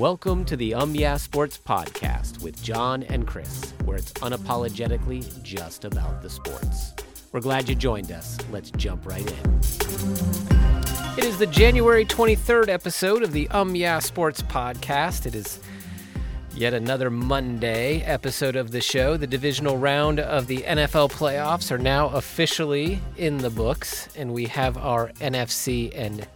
Welcome 0.00 0.46
to 0.46 0.56
the 0.56 0.72
Um 0.72 0.94
Yeah 0.94 1.18
Sports 1.18 1.58
Podcast 1.62 2.40
with 2.40 2.62
John 2.62 3.02
and 3.02 3.26
Chris, 3.26 3.74
where 3.84 3.98
it's 3.98 4.14
unapologetically 4.14 5.42
just 5.42 5.84
about 5.84 6.22
the 6.22 6.30
sports. 6.30 6.94
We're 7.32 7.40
glad 7.40 7.68
you 7.68 7.74
joined 7.74 8.10
us. 8.10 8.38
Let's 8.50 8.70
jump 8.70 9.04
right 9.04 9.30
in. 9.30 9.60
It 11.18 11.24
is 11.24 11.36
the 11.36 11.46
January 11.50 12.06
23rd 12.06 12.70
episode 12.70 13.22
of 13.22 13.32
the 13.32 13.46
Um 13.50 13.76
Yeah 13.76 13.98
Sports 13.98 14.40
Podcast. 14.40 15.26
It 15.26 15.34
is 15.34 15.60
yet 16.54 16.72
another 16.72 17.10
Monday 17.10 18.00
episode 18.00 18.56
of 18.56 18.70
the 18.70 18.80
show. 18.80 19.18
The 19.18 19.26
divisional 19.26 19.76
round 19.76 20.18
of 20.18 20.46
the 20.46 20.62
NFL 20.62 21.12
playoffs 21.12 21.70
are 21.70 21.76
now 21.76 22.08
officially 22.08 23.02
in 23.18 23.36
the 23.36 23.50
books, 23.50 24.08
and 24.16 24.32
we 24.32 24.46
have 24.46 24.78
our 24.78 25.10
NFC 25.20 25.92
and 25.94 26.26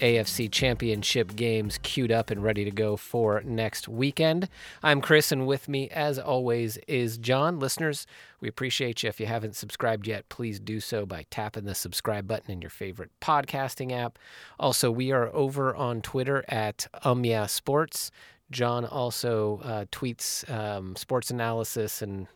AFC 0.00 0.50
championship 0.50 1.36
games 1.36 1.78
queued 1.82 2.10
up 2.10 2.30
and 2.30 2.42
ready 2.42 2.64
to 2.64 2.70
go 2.70 2.96
for 2.96 3.42
next 3.44 3.88
weekend. 3.88 4.48
I'm 4.82 5.00
Chris, 5.00 5.30
and 5.30 5.46
with 5.46 5.68
me, 5.68 5.88
as 5.90 6.18
always, 6.18 6.78
is 6.88 7.16
John. 7.18 7.58
Listeners, 7.58 8.06
we 8.40 8.48
appreciate 8.48 9.02
you. 9.02 9.08
If 9.08 9.20
you 9.20 9.26
haven't 9.26 9.56
subscribed 9.56 10.06
yet, 10.06 10.28
please 10.28 10.58
do 10.58 10.80
so 10.80 11.06
by 11.06 11.26
tapping 11.30 11.64
the 11.64 11.74
subscribe 11.74 12.26
button 12.26 12.50
in 12.50 12.60
your 12.60 12.70
favorite 12.70 13.10
podcasting 13.20 13.92
app. 13.92 14.18
Also, 14.58 14.90
we 14.90 15.12
are 15.12 15.32
over 15.34 15.74
on 15.74 16.02
Twitter 16.02 16.44
at 16.48 16.86
Um 17.02 17.24
Yeah 17.24 17.46
Sports. 17.46 18.10
John 18.50 18.84
also 18.84 19.60
uh, 19.64 19.84
tweets 19.86 20.48
um, 20.50 20.96
sports 20.96 21.30
analysis 21.30 22.02
and 22.02 22.26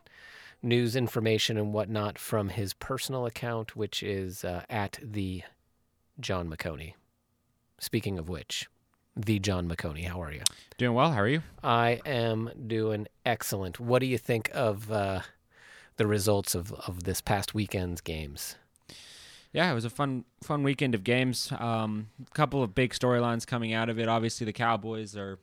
news 0.63 0.97
information 0.97 1.57
and 1.57 1.73
whatnot 1.73 2.19
from 2.19 2.49
his 2.49 2.75
personal 2.75 3.27
account, 3.27 3.77
which 3.77 4.03
is 4.03 4.45
uh, 4.45 4.63
at 4.69 4.99
the 5.03 5.43
John 6.21 6.49
McConey. 6.51 6.95
Speaking 7.81 8.19
of 8.19 8.29
which, 8.29 8.69
the 9.17 9.39
John 9.39 9.69
McConey, 9.69 10.05
how 10.05 10.21
are 10.23 10.33
you? 10.33 10.43
Doing 10.79 10.95
well. 10.95 11.13
How 11.13 11.21
are 11.21 11.29
you? 11.29 11.43
I 11.63 12.01
am 12.05 12.51
doing 12.67 13.07
excellent. 13.25 13.79
What 13.79 14.01
do 14.01 14.07
you 14.07 14.19
think 14.19 14.51
of 14.53 14.91
uh, 14.91 15.21
the 15.97 16.07
results 16.07 16.55
of, 16.55 16.73
of 16.73 17.05
this 17.05 17.21
past 17.21 17.55
weekend's 17.55 18.01
games? 18.01 18.57
Yeah, 19.53 19.71
it 19.71 19.75
was 19.75 19.85
a 19.85 19.91
fun 19.91 20.25
fun 20.43 20.63
weekend 20.63 20.95
of 20.95 21.05
games. 21.05 21.53
Um, 21.59 22.09
a 22.21 22.35
couple 22.35 22.63
of 22.63 22.75
big 22.75 22.93
storylines 22.93 23.47
coming 23.47 23.73
out 23.73 23.89
of 23.89 23.99
it. 23.99 24.09
Obviously, 24.09 24.45
the 24.45 24.53
Cowboys 24.53 25.17
are 25.17 25.39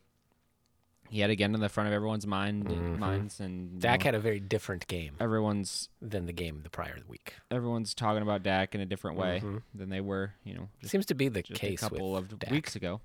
yet 1.09 1.29
again 1.29 1.53
in 1.53 1.59
the 1.61 1.69
front 1.69 1.87
of 1.87 1.93
everyone's 1.93 2.25
mind 2.27 2.65
Mhm. 2.65 2.97
minds, 2.97 3.39
and 3.39 3.79
Dak 3.79 4.01
know, 4.01 4.05
had 4.05 4.15
a 4.15 4.19
very 4.19 4.39
different 4.39 4.87
game 4.87 5.15
everyone's 5.19 5.89
than 6.01 6.25
the 6.25 6.33
game 6.33 6.61
the 6.63 6.69
prior 6.69 6.97
week. 7.07 7.35
everyone's 7.51 7.93
talking 7.93 8.21
about 8.21 8.43
Dak 8.43 8.73
in 8.75 8.81
a 8.81 8.85
different 8.85 9.17
way 9.17 9.41
Mhm. 9.43 9.61
than 9.73 9.89
they 9.89 10.01
were. 10.01 10.33
You 10.43 10.55
know, 10.55 10.69
just, 10.79 10.91
Seems 10.91 11.05
to 11.07 11.15
be 11.15 11.27
the 11.27 11.43
case 11.43 11.81
a 11.83 11.89
couple 11.89 12.13
with 12.13 12.31
of 12.33 12.39
Dak. 12.39 12.51
weeks 12.51 12.75
ago. 12.75 13.01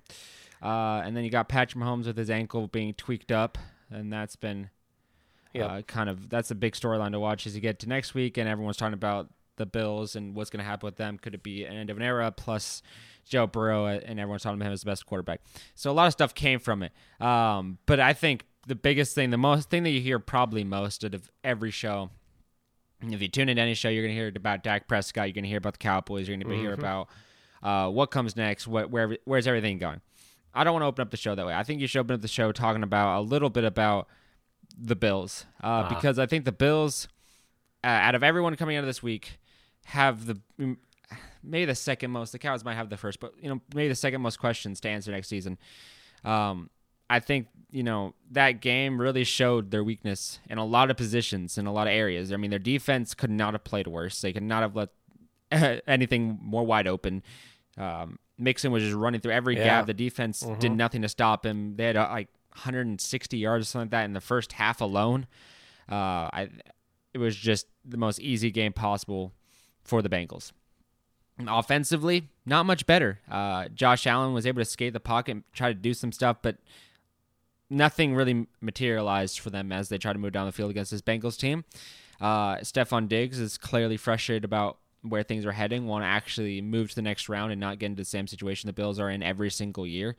Uh, 0.61 1.01
and 1.03 1.15
then 1.17 1.23
you 1.23 1.29
got 1.29 1.49
Patrick 1.49 1.81
Mahomes 1.83 2.05
with 2.05 2.17
his 2.17 2.29
ankle 2.29 2.67
being 2.67 2.93
tweaked 2.93 3.31
up, 3.31 3.57
and 3.89 4.11
that's 4.13 4.35
been 4.35 4.69
Yep. 5.53 5.69
uh, 5.69 5.81
kind 5.81 6.09
of 6.09 6.29
that's 6.29 6.49
a 6.51 6.55
big 6.55 6.73
storyline 6.73 7.11
to 7.11 7.19
watch 7.19 7.45
as 7.47 7.55
you 7.55 7.61
get 7.61 7.77
to 7.79 7.89
next 7.89 8.13
week, 8.13 8.37
and 8.37 8.47
everyone's 8.47 8.77
talking 8.77 8.93
about 8.93 9.29
the 9.57 9.65
Bills 9.65 10.15
and 10.15 10.35
what's 10.35 10.49
going 10.49 10.63
to 10.63 10.69
happen 10.69 10.87
with 10.87 10.95
them. 10.95 11.17
Could 11.17 11.35
it 11.35 11.43
be 11.43 11.65
an 11.65 11.73
end 11.73 11.89
of 11.89 11.97
an 11.97 12.03
era? 12.03 12.31
Plus 12.31 12.81
Joe 13.25 13.47
Burrow, 13.47 13.85
uh, 13.85 13.99
and 14.05 14.19
everyone's 14.19 14.43
talking 14.43 14.59
about 14.59 14.67
him 14.67 14.73
as 14.73 14.81
the 14.81 14.89
best 14.89 15.05
quarterback. 15.05 15.41
So 15.75 15.91
a 15.91 15.93
lot 15.93 16.07
of 16.07 16.13
stuff 16.13 16.33
came 16.33 16.59
from 16.59 16.83
it. 16.83 16.91
Um, 17.19 17.77
but 17.85 17.99
I 17.99 18.13
think 18.13 18.45
the 18.67 18.75
biggest 18.75 19.13
thing, 19.15 19.29
the 19.29 19.37
most 19.37 19.69
thing 19.69 19.83
that 19.83 19.89
you 19.91 20.01
hear 20.01 20.19
probably 20.19 20.63
most 20.63 21.03
out 21.03 21.13
of 21.13 21.29
every 21.43 21.71
show. 21.71 22.09
If 23.01 23.21
you 23.21 23.27
tune 23.27 23.49
into 23.49 23.61
any 23.61 23.73
show, 23.73 23.89
you're 23.89 24.03
going 24.03 24.15
to 24.15 24.19
hear 24.19 24.31
about 24.35 24.63
Dak 24.63 24.87
Prescott. 24.87 25.27
You're 25.27 25.33
going 25.33 25.43
to 25.43 25.49
hear 25.49 25.57
about 25.57 25.73
the 25.73 25.79
Cowboys. 25.79 26.27
You're 26.27 26.37
going 26.37 26.47
to 26.49 26.55
hear 26.61 26.75
Mhm. 26.75 26.79
about 26.79 27.09
uh, 27.63 27.89
what 27.89 28.09
comes 28.11 28.35
next. 28.35 28.67
What 28.67 28.89
where 28.89 29.17
where's 29.25 29.45
everything 29.47 29.77
going? 29.77 30.01
I 30.53 30.63
don't 30.63 30.73
want 30.73 30.83
to 30.83 30.87
open 30.87 31.01
up 31.03 31.11
the 31.11 31.17
show 31.17 31.33
that 31.35 31.45
way. 31.45 31.53
I 31.53 31.63
think 31.63 31.79
you 31.79 31.87
should 31.87 31.99
open 31.99 32.15
up 32.15 32.21
the 32.21 32.27
show 32.27 32.51
talking 32.51 32.83
about 32.83 33.19
a 33.19 33.21
little 33.21 33.49
bit 33.49 33.63
about 33.63 34.07
the 34.77 34.95
Bills 34.95 35.45
uh, 35.63 35.67
Uh-huh. 35.67 35.95
because 35.95 36.17
I 36.19 36.25
think 36.25 36.45
the 36.45 36.51
Bills, 36.51 37.07
uh, 37.83 37.87
out 37.87 38.15
of 38.15 38.23
everyone 38.23 38.55
coming 38.55 38.77
out 38.77 38.81
of 38.83 38.87
this 38.87 39.01
week, 39.03 39.39
have 39.85 40.25
the 40.25 40.39
maybe 41.43 41.65
the 41.65 41.75
second 41.75 42.11
most. 42.11 42.31
The 42.31 42.39
Cows 42.39 42.63
might 42.63 42.75
have 42.75 42.89
the 42.89 42.97
first, 42.97 43.19
but 43.19 43.33
you 43.41 43.49
know 43.49 43.61
maybe 43.73 43.89
the 43.89 43.95
second 43.95 44.21
most 44.21 44.39
questions 44.39 44.79
to 44.81 44.89
answer 44.89 45.11
next 45.11 45.27
season. 45.27 45.57
Um, 46.23 46.69
I 47.09 47.19
think 47.19 47.47
you 47.71 47.83
know 47.83 48.13
that 48.31 48.61
game 48.61 48.99
really 49.01 49.23
showed 49.23 49.71
their 49.71 49.83
weakness 49.83 50.39
in 50.49 50.57
a 50.57 50.65
lot 50.65 50.89
of 50.91 50.97
positions 50.97 51.57
in 51.57 51.65
a 51.67 51.73
lot 51.73 51.87
of 51.87 51.93
areas. 51.93 52.31
I 52.31 52.37
mean, 52.37 52.49
their 52.51 52.59
defense 52.59 53.13
could 53.13 53.31
not 53.31 53.53
have 53.53 53.63
played 53.63 53.87
worse. 53.87 54.21
They 54.21 54.31
could 54.33 54.43
not 54.43 54.61
have 54.61 54.75
let 54.75 54.89
anything 55.87 56.39
more 56.41 56.65
wide 56.65 56.87
open. 56.87 57.23
Um, 57.77 58.19
Mixon 58.37 58.71
was 58.71 58.83
just 58.83 58.95
running 58.95 59.19
through 59.21 59.33
every 59.33 59.55
Yeah. 59.57 59.63
gap. 59.65 59.85
The 59.87 59.93
defense 59.93 60.39
did 60.59 60.71
Mhm. 60.71 60.75
nothing 60.75 61.01
to 61.03 61.09
stop 61.09 61.45
him. 61.45 61.75
They 61.75 61.85
had 61.85 61.95
uh, 61.97 62.07
like 62.11 62.29
160 62.53 63.37
yards 63.37 63.63
or 63.63 63.65
something 63.69 63.85
like 63.87 63.91
that 63.91 64.05
in 64.05 64.13
the 64.13 64.21
first 64.21 64.53
half 64.53 64.81
alone. 64.81 65.27
Uh, 65.89 66.29
I, 66.31 66.49
it 67.13 67.17
was 67.17 67.35
just 67.35 67.67
the 67.85 67.97
most 67.97 68.19
easy 68.19 68.51
game 68.51 68.73
possible 68.73 69.33
for 69.83 70.01
the 70.01 70.09
Bengals. 70.09 70.51
And 71.37 71.49
offensively, 71.49 72.29
not 72.45 72.65
much 72.65 72.85
better. 72.85 73.19
Uh, 73.29 73.67
Josh 73.69 74.05
Allen 74.05 74.33
was 74.33 74.45
able 74.45 74.61
to 74.61 74.65
skate 74.65 74.93
the 74.93 74.99
pocket 74.99 75.31
and 75.31 75.43
try 75.53 75.69
to 75.69 75.73
do 75.73 75.93
some 75.93 76.11
stuff, 76.11 76.37
but 76.41 76.57
nothing 77.69 78.13
really 78.13 78.47
materialized 78.59 79.39
for 79.39 79.49
them 79.49 79.71
as 79.71 79.89
they 79.89 79.97
try 79.97 80.13
to 80.13 80.19
move 80.19 80.33
down 80.33 80.45
the 80.45 80.51
field 80.51 80.69
against 80.69 80.91
this 80.91 81.01
Bengals 81.01 81.37
team. 81.37 81.63
Uh, 82.19 82.57
Stefon 82.57 83.07
Diggs 83.07 83.39
is 83.39 83.57
clearly 83.57 83.97
frustrated 83.97 84.43
about 84.43 84.77
where 85.01 85.23
things 85.23 85.45
are 85.45 85.51
heading, 85.51 85.87
want 85.87 86.03
to 86.03 86.07
actually 86.07 86.61
move 86.61 86.89
to 86.89 86.95
the 86.95 87.01
next 87.01 87.27
round 87.27 87.51
and 87.51 87.59
not 87.59 87.79
get 87.79 87.87
into 87.87 88.01
the 88.01 88.05
same 88.05 88.27
situation 88.27 88.67
the 88.67 88.73
Bills 88.73 88.99
are 88.99 89.09
in 89.09 89.23
every 89.23 89.49
single 89.49 89.87
year, 89.87 90.15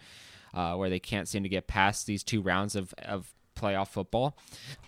uh, 0.54 0.74
where 0.74 0.90
they 0.90 0.98
can't 0.98 1.28
seem 1.28 1.44
to 1.44 1.48
get 1.48 1.68
past 1.68 2.06
these 2.06 2.24
two 2.24 2.42
rounds 2.42 2.74
of, 2.74 2.92
of 2.98 3.32
playoff 3.54 3.88
football. 3.88 4.36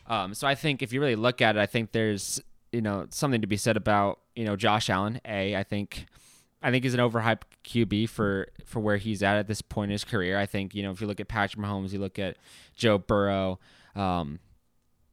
Um, 0.08 0.34
so 0.34 0.48
I 0.48 0.56
think 0.56 0.82
if 0.82 0.92
you 0.92 1.00
really 1.00 1.16
look 1.16 1.40
at 1.40 1.56
it, 1.56 1.60
I 1.60 1.66
think 1.66 1.92
there's 1.92 2.40
you 2.74 2.82
know 2.82 3.06
something 3.10 3.40
to 3.40 3.46
be 3.46 3.56
said 3.56 3.76
about 3.76 4.18
you 4.34 4.44
know 4.44 4.56
Josh 4.56 4.90
Allen. 4.90 5.20
A, 5.24 5.56
I 5.56 5.62
think 5.62 6.06
I 6.62 6.70
think 6.70 6.84
he's 6.84 6.94
an 6.94 7.00
overhyped 7.00 7.42
QB 7.64 8.08
for 8.08 8.48
for 8.64 8.80
where 8.80 8.96
he's 8.96 9.22
at 9.22 9.36
at 9.36 9.46
this 9.46 9.62
point 9.62 9.90
in 9.90 9.92
his 9.92 10.04
career. 10.04 10.38
I 10.38 10.46
think 10.46 10.74
you 10.74 10.82
know 10.82 10.90
if 10.90 11.00
you 11.00 11.06
look 11.06 11.20
at 11.20 11.28
Patrick 11.28 11.64
Mahomes, 11.64 11.92
you 11.92 12.00
look 12.00 12.18
at 12.18 12.36
Joe 12.76 12.98
Burrow, 12.98 13.60
um, 13.94 14.40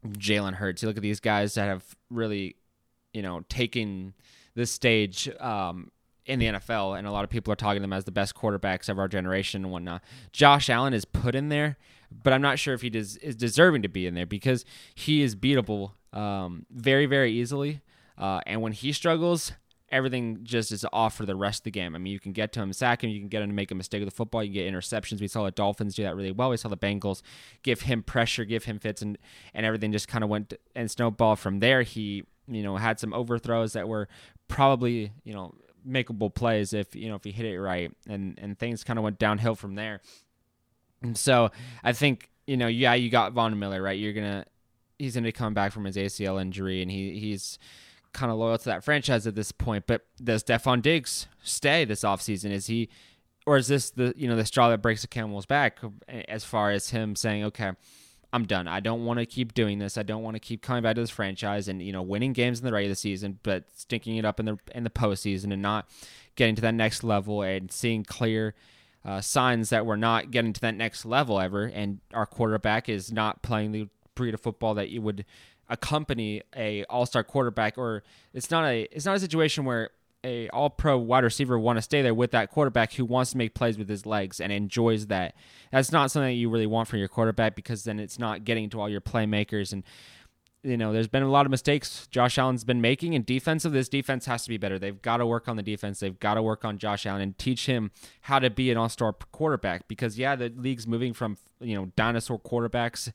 Jalen 0.08 0.56
Hurts, 0.56 0.82
you 0.82 0.88
look 0.88 0.98
at 0.98 1.04
these 1.04 1.20
guys 1.20 1.54
that 1.54 1.66
have 1.66 1.84
really 2.10 2.56
you 3.14 3.22
know 3.22 3.46
taken 3.48 4.16
this 4.56 4.72
stage 4.72 5.30
um, 5.40 5.92
in 6.26 6.40
the 6.40 6.48
NFL, 6.48 6.98
and 6.98 7.06
a 7.06 7.12
lot 7.12 7.24
of 7.24 7.30
people 7.30 7.54
are 7.54 7.58
talking 7.58 7.84
them 7.84 7.94
as 7.94 8.06
the 8.06 8.12
best 8.12 8.36
quarterbacks 8.36 8.90
of 8.90 8.98
our 8.98 9.08
generation 9.08 9.64
and 9.64 9.72
whatnot. 9.72 10.02
Josh 10.34 10.68
Allen 10.68 10.94
is 10.94 11.06
put 11.06 11.36
in 11.36 11.50
there, 11.50 11.78
but 12.12 12.34
I'm 12.34 12.42
not 12.42 12.58
sure 12.58 12.74
if 12.74 12.82
he 12.82 12.90
does, 12.90 13.18
is 13.18 13.36
deserving 13.36 13.84
to 13.84 13.88
be 13.88 14.08
in 14.08 14.16
there 14.16 14.26
because 14.26 14.66
he 14.96 15.22
is 15.22 15.36
beatable 15.36 15.92
um, 16.14 16.66
very, 16.72 17.06
very 17.06 17.32
easily. 17.32 17.82
Uh, 18.18 18.42
and 18.46 18.62
when 18.62 18.72
he 18.72 18.92
struggles, 18.92 19.54
everything 19.92 20.40
just 20.44 20.72
is 20.72 20.86
off 20.94 21.16
for 21.16 21.26
the 21.26 21.36
rest 21.36 21.62
of 21.62 21.64
the 21.66 21.72
game. 21.72 21.96
I 21.96 21.98
mean, 21.98 22.14
you 22.14 22.20
can 22.20 22.32
get 22.32 22.54
to 22.54 22.62
him, 22.62 22.72
sack 22.74 23.04
him, 23.04 23.10
you 23.10 23.20
can 23.20 23.28
get 23.28 23.42
him 23.42 23.50
to 23.50 23.56
make 23.56 23.72
a 23.72 23.76
mistake 23.76 24.00
with 24.00 24.10
the 24.10 24.16
football, 24.16 24.44
you 24.44 24.50
can 24.50 24.54
get 24.54 24.74
interceptions. 24.74 25.20
We 25.20 25.28
saw 25.28 25.44
the 25.44 25.52
Dolphins 25.52 25.96
do 25.96 26.04
that 26.04 26.16
really 26.16 26.32
well. 26.32 26.50
We 26.50 26.58
saw 26.58 26.70
the 26.70 26.78
Bengals 26.78 27.22
give 27.64 27.82
him 27.82 28.02
pressure, 28.02 28.46
give 28.46 28.64
him 28.64 28.80
fits, 28.80 29.02
and 29.02 29.18
and 29.54 29.66
everything 29.66 29.92
just 29.92 30.08
kind 30.08 30.24
of 30.24 30.30
went 30.30 30.54
and 30.76 30.90
snowballed 30.90 31.40
from 31.40 31.60
there. 31.60 31.82
He 31.82 32.24
you 32.48 32.64
know 32.64 32.78
had 32.78 33.00
some 33.00 33.14
overthrows 33.14 33.74
that 33.74 33.88
were 33.88 34.08
probably 34.48 35.12
you 35.24 35.34
know 35.34 35.54
makeable 35.88 36.34
plays 36.34 36.74
if 36.74 36.96
you 36.96 37.10
know 37.10 37.16
if 37.16 37.24
he 37.24 37.32
hit 37.32 37.46
it 37.46 37.60
right, 37.60 37.92
and 38.08 38.40
and 38.42 38.58
things 38.58 38.84
kind 38.84 38.98
of 38.98 39.04
went 39.04 39.20
downhill 39.20 39.56
from 39.56 39.76
there. 39.76 40.02
And 41.02 41.18
so 41.18 41.52
I 41.84 41.94
think 41.94 42.30
you 42.48 42.58
know 42.58 42.68
yeah 42.68 42.94
you 42.94 43.10
got 43.10 43.34
Von 43.34 43.58
Miller 43.60 43.82
right. 43.82 44.00
You're 44.00 44.14
gonna 44.14 44.46
he's 45.02 45.16
gonna 45.16 45.32
come 45.32 45.54
back 45.54 45.72
from 45.72 45.86
his 45.86 45.98
ACL 45.98 46.40
injury, 46.40 46.82
and 46.82 46.92
he 46.92 47.20
he's 47.20 47.58
kind 48.14 48.32
of 48.32 48.38
loyal 48.38 48.58
to 48.58 48.66
that 48.66 48.84
franchise 48.84 49.26
at 49.26 49.36
this 49.36 49.52
point. 49.52 49.86
But 49.88 50.06
does 50.24 50.44
Stefon 50.44 50.82
Diggs 50.82 51.28
stay 51.44 51.86
this 51.86 52.02
offseason? 52.02 52.52
Is 52.52 52.68
he, 52.68 52.90
or 53.46 53.58
is 53.58 53.68
this 53.68 53.90
the 53.90 54.14
you 54.16 54.28
know 54.28 54.36
the 54.36 54.46
straw 54.46 54.70
that 54.70 54.82
breaks 54.82 55.02
the 55.02 55.08
camel's 55.08 55.46
back 55.46 55.80
as 56.28 56.44
far 56.44 56.72
as 56.72 56.90
him 56.92 57.16
saying, 57.16 57.44
okay, 57.46 57.72
I'm 58.32 58.46
done. 58.46 58.68
I 58.68 58.80
don't 58.80 59.06
want 59.06 59.20
to 59.20 59.26
keep 59.26 59.54
doing 59.54 59.80
this. 59.80 59.98
I 59.98 60.04
don't 60.04 60.24
want 60.24 60.36
to 60.36 60.40
keep 60.40 60.62
coming 60.62 60.84
back 60.84 60.96
to 60.96 61.02
this 61.02 61.10
franchise 61.10 61.68
and 61.68 61.82
you 61.82 61.92
know 61.92 62.02
winning 62.02 62.34
games 62.34 62.60
in 62.60 62.66
the 62.66 62.72
regular 62.72 62.96
season, 62.96 63.40
but 63.44 63.66
stinking 63.76 64.18
it 64.18 64.26
up 64.26 64.40
in 64.40 64.46
the 64.46 64.58
in 64.76 64.84
the 64.84 64.90
postseason 64.90 65.52
and 65.52 65.62
not 65.62 65.90
getting 66.36 66.56
to 66.56 66.62
that 66.62 66.74
next 66.74 67.04
level 67.04 67.42
and 67.42 67.72
seeing 67.72 68.04
clear. 68.04 68.54
Uh, 69.04 69.20
signs 69.20 69.72
that 69.72 69.84
we're 69.84 69.96
not 69.96 70.30
getting 70.30 70.54
to 70.54 70.62
that 70.62 70.76
next 70.76 71.06
level 71.06 71.42
ever, 71.42 71.64
and 71.66 72.02
our 72.14 72.28
quarterback 72.28 72.88
is 72.88 73.12
not 73.12 73.42
playing 73.42 73.72
the 73.72 73.88
breed 74.16 74.34
of 74.34 74.42
football 74.42 74.74
that 74.76 74.90
you 74.90 75.02
would 75.02 75.26
accompany 75.70 76.42
a 76.56 76.84
all-star 76.86 77.24
quarterback 77.24 77.78
or 77.78 78.04
it's 78.34 78.52
not 78.52 78.66
a 78.66 78.88
it's 78.92 79.06
not 79.06 79.16
a 79.16 79.20
situation 79.20 79.64
where 79.64 79.90
a 80.24 80.48
all-pro 80.50 80.98
wide 80.98 81.24
receiver 81.24 81.58
want 81.58 81.78
to 81.78 81.82
stay 81.82 82.02
there 82.02 82.14
with 82.14 82.32
that 82.32 82.52
quarterback 82.52 82.94
who 82.94 83.06
wants 83.06 83.32
to 83.32 83.38
make 83.38 83.56
plays 83.56 83.78
with 83.78 83.90
his 83.90 84.06
legs 84.06 84.40
and 84.40 84.52
enjoys 84.52 85.08
that. 85.08 85.34
That's 85.72 85.92
not 85.92 86.12
something 86.12 86.30
that 86.30 86.36
you 86.36 86.50
really 86.50 86.68
want 86.68 86.88
from 86.88 87.00
your 87.00 87.08
quarterback 87.08 87.56
because 87.56 87.86
then 87.86 88.00
it's 88.00 88.20
not 88.20 88.44
getting 88.44 88.70
to 88.72 88.82
all 88.82 88.90
your 88.90 89.02
playmakers 89.02 89.74
and 89.74 89.84
you 90.64 90.78
know, 90.78 90.94
there's 90.94 91.08
been 91.08 91.24
a 91.24 91.30
lot 91.30 91.46
of 91.46 91.50
mistakes 91.50 92.08
Josh 92.08 92.38
Allen's 92.38 92.64
been 92.64 92.82
making, 92.82 93.16
and 93.16 93.26
defensive, 93.26 93.72
this 93.72 93.90
defense 93.90 94.26
has 94.28 94.44
to 94.44 94.50
be 94.50 94.58
better. 94.58 94.78
They've 94.78 95.02
got 95.02 95.18
to 95.18 95.26
work 95.26 95.48
on 95.48 95.56
the 95.56 95.64
defense. 95.64 96.00
They've 96.00 96.20
got 96.20 96.36
to 96.36 96.44
work 96.44 96.64
on 96.64 96.78
Josh 96.78 97.06
Allen 97.06 97.22
and 97.22 97.38
teach 97.38 97.66
him 97.66 97.92
how 98.22 98.40
to 98.40 98.50
be 98.50 98.70
an 98.70 98.78
all-star 98.78 99.14
quarterback. 99.14 99.88
Because 99.88 100.20
yeah, 100.20 100.36
the 100.36 100.54
league's 100.56 100.86
moving 100.86 101.14
from 101.14 101.38
you 101.60 101.76
know 101.76 101.92
dinosaur 101.96 102.40
quarterbacks. 102.40 103.12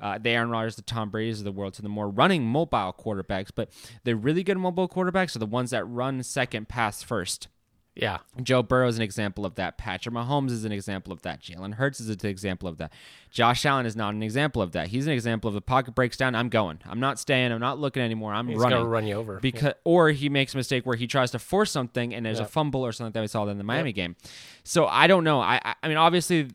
Uh, 0.00 0.18
the 0.18 0.30
Aaron 0.30 0.50
Rodgers, 0.50 0.76
the 0.76 0.82
Tom 0.82 1.10
Brady's 1.10 1.38
of 1.38 1.44
the 1.44 1.52
world, 1.52 1.74
to 1.74 1.82
the 1.82 1.88
more 1.88 2.08
running 2.08 2.44
mobile 2.44 2.94
quarterbacks. 2.98 3.48
But 3.54 3.70
the 4.04 4.14
really 4.14 4.42
good 4.42 4.58
mobile 4.58 4.88
quarterbacks 4.88 5.34
are 5.34 5.38
the 5.40 5.46
ones 5.46 5.70
that 5.70 5.84
run 5.84 6.22
second, 6.22 6.68
pass 6.68 7.02
first. 7.02 7.48
Yeah. 7.94 8.18
Joe 8.42 8.62
Burrow 8.62 8.88
is 8.88 8.96
an 8.96 9.02
example 9.02 9.46
of 9.46 9.54
that. 9.54 9.78
Patrick 9.78 10.14
Mahomes 10.14 10.50
is 10.50 10.66
an 10.66 10.72
example 10.72 11.14
of 11.14 11.22
that. 11.22 11.40
Jalen 11.40 11.72
Hurts 11.76 11.98
is 11.98 12.10
an 12.10 12.26
example 12.26 12.68
of 12.68 12.76
that. 12.76 12.92
Josh 13.30 13.64
Allen 13.64 13.86
is 13.86 13.96
not 13.96 14.12
an 14.12 14.22
example 14.22 14.60
of 14.60 14.72
that. 14.72 14.88
He's 14.88 15.06
an 15.06 15.14
example 15.14 15.48
of 15.48 15.54
the 15.54 15.62
pocket 15.62 15.94
breaks 15.94 16.18
down. 16.18 16.34
I'm 16.34 16.50
going. 16.50 16.78
I'm 16.84 17.00
not 17.00 17.18
staying. 17.18 17.52
I'm 17.52 17.60
not 17.60 17.78
looking 17.78 18.02
anymore. 18.02 18.34
I'm 18.34 18.48
He's 18.48 18.58
running. 18.58 18.80
gonna 18.80 18.88
run 18.90 19.06
you 19.06 19.14
over. 19.14 19.40
Because 19.40 19.68
Yeah. 19.68 19.72
or 19.84 20.10
he 20.10 20.28
makes 20.28 20.52
a 20.52 20.58
mistake 20.58 20.84
where 20.84 20.96
he 20.96 21.06
tries 21.06 21.30
to 21.30 21.38
force 21.38 21.70
something 21.70 22.14
and 22.14 22.26
there's 22.26 22.38
a 22.38 22.44
fumble 22.44 22.84
or 22.84 22.92
something 22.92 23.12
that 23.12 23.20
we 23.22 23.28
saw 23.28 23.46
in 23.46 23.56
the 23.56 23.64
Miami 23.64 23.94
game. 23.94 24.14
So 24.62 24.84
I 24.86 25.06
don't 25.06 25.24
know. 25.24 25.40
I, 25.40 25.74
I 25.82 25.88
mean 25.88 25.96
obviously 25.96 26.50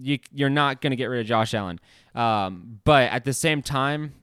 you 0.00 0.18
you're 0.32 0.50
not 0.50 0.80
going 0.80 0.90
to 0.90 0.96
get 0.96 1.06
rid 1.06 1.20
of 1.20 1.26
Josh 1.26 1.54
Allen. 1.54 1.80
Um, 2.14 2.80
but 2.84 3.10
at 3.10 3.24
the 3.24 3.32
same 3.32 3.62
time 3.62 4.14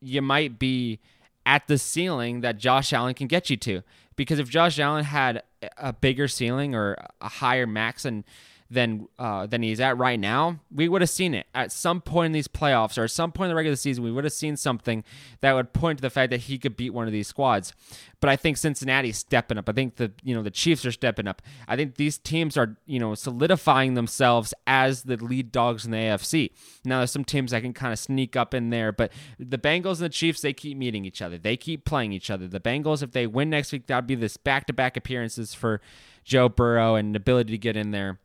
you 0.00 0.22
might 0.22 0.58
be 0.58 1.00
at 1.44 1.66
the 1.66 1.78
ceiling 1.78 2.40
that 2.42 2.58
Josh 2.58 2.92
Allen 2.92 3.14
can 3.14 3.26
get 3.26 3.50
you 3.50 3.56
to. 3.56 3.82
Because 4.16 4.38
if 4.38 4.48
Josh 4.48 4.78
Allen 4.78 5.04
had 5.04 5.42
a 5.76 5.92
bigger 5.92 6.28
ceiling 6.28 6.74
or 6.74 6.96
a 7.20 7.28
higher 7.28 7.66
max 7.66 8.02
than 8.02 8.24
than 8.70 9.08
uh, 9.18 9.46
than 9.46 9.62
he's 9.62 9.80
at 9.80 9.96
right 9.96 10.20
now, 10.20 10.60
we 10.70 10.88
would 10.88 11.00
have 11.00 11.08
seen 11.08 11.34
it 11.34 11.46
at 11.54 11.72
some 11.72 12.02
point 12.02 12.26
in 12.26 12.32
these 12.32 12.48
playoffs 12.48 12.98
or 12.98 13.04
at 13.04 13.10
some 13.10 13.32
point 13.32 13.46
in 13.46 13.50
the 13.50 13.56
regular 13.56 13.76
season. 13.76 14.04
We 14.04 14.12
would 14.12 14.24
have 14.24 14.32
seen 14.32 14.56
something 14.56 15.04
that 15.40 15.54
would 15.54 15.72
point 15.72 15.98
to 15.98 16.02
the 16.02 16.10
fact 16.10 16.30
that 16.30 16.40
he 16.40 16.58
could 16.58 16.76
beat 16.76 16.90
one 16.90 17.06
of 17.06 17.12
these 17.12 17.28
squads. 17.28 17.72
But 18.20 18.28
I 18.28 18.36
think 18.36 18.58
Cincinnati's 18.58 19.16
stepping 19.16 19.56
up. 19.56 19.68
I 19.68 19.72
think 19.72 19.96
the 19.96 20.12
you 20.22 20.34
know 20.34 20.42
the 20.42 20.50
Chiefs 20.50 20.84
are 20.84 20.92
stepping 20.92 21.26
up. 21.26 21.40
I 21.66 21.76
think 21.76 21.96
these 21.96 22.18
teams 22.18 22.58
are 22.58 22.76
you 22.84 22.98
know 22.98 23.14
solidifying 23.14 23.94
themselves 23.94 24.52
as 24.66 25.04
the 25.04 25.16
lead 25.16 25.50
dogs 25.50 25.86
in 25.86 25.90
the 25.90 25.96
AFC. 25.96 26.50
Now 26.84 26.98
there's 26.98 27.12
some 27.12 27.24
teams 27.24 27.52
that 27.52 27.62
can 27.62 27.72
kind 27.72 27.92
of 27.92 27.98
sneak 27.98 28.36
up 28.36 28.52
in 28.52 28.68
there, 28.68 28.92
but 28.92 29.12
the 29.38 29.58
Bengals 29.58 29.96
and 29.96 30.04
the 30.04 30.08
Chiefs 30.10 30.42
they 30.42 30.52
keep 30.52 30.76
meeting 30.76 31.06
each 31.06 31.22
other. 31.22 31.38
They 31.38 31.56
keep 31.56 31.86
playing 31.86 32.12
each 32.12 32.30
other. 32.30 32.46
The 32.46 32.60
Bengals 32.60 33.02
if 33.02 33.12
they 33.12 33.26
win 33.26 33.48
next 33.48 33.72
week, 33.72 33.86
that'd 33.86 34.06
be 34.06 34.14
this 34.14 34.36
back-to-back 34.36 34.96
appearances 34.96 35.54
for 35.54 35.80
Joe 36.24 36.50
Burrow 36.50 36.96
and 36.96 37.16
ability 37.16 37.52
to 37.52 37.58
get 37.58 37.74
in 37.74 37.92
there. 37.92 38.18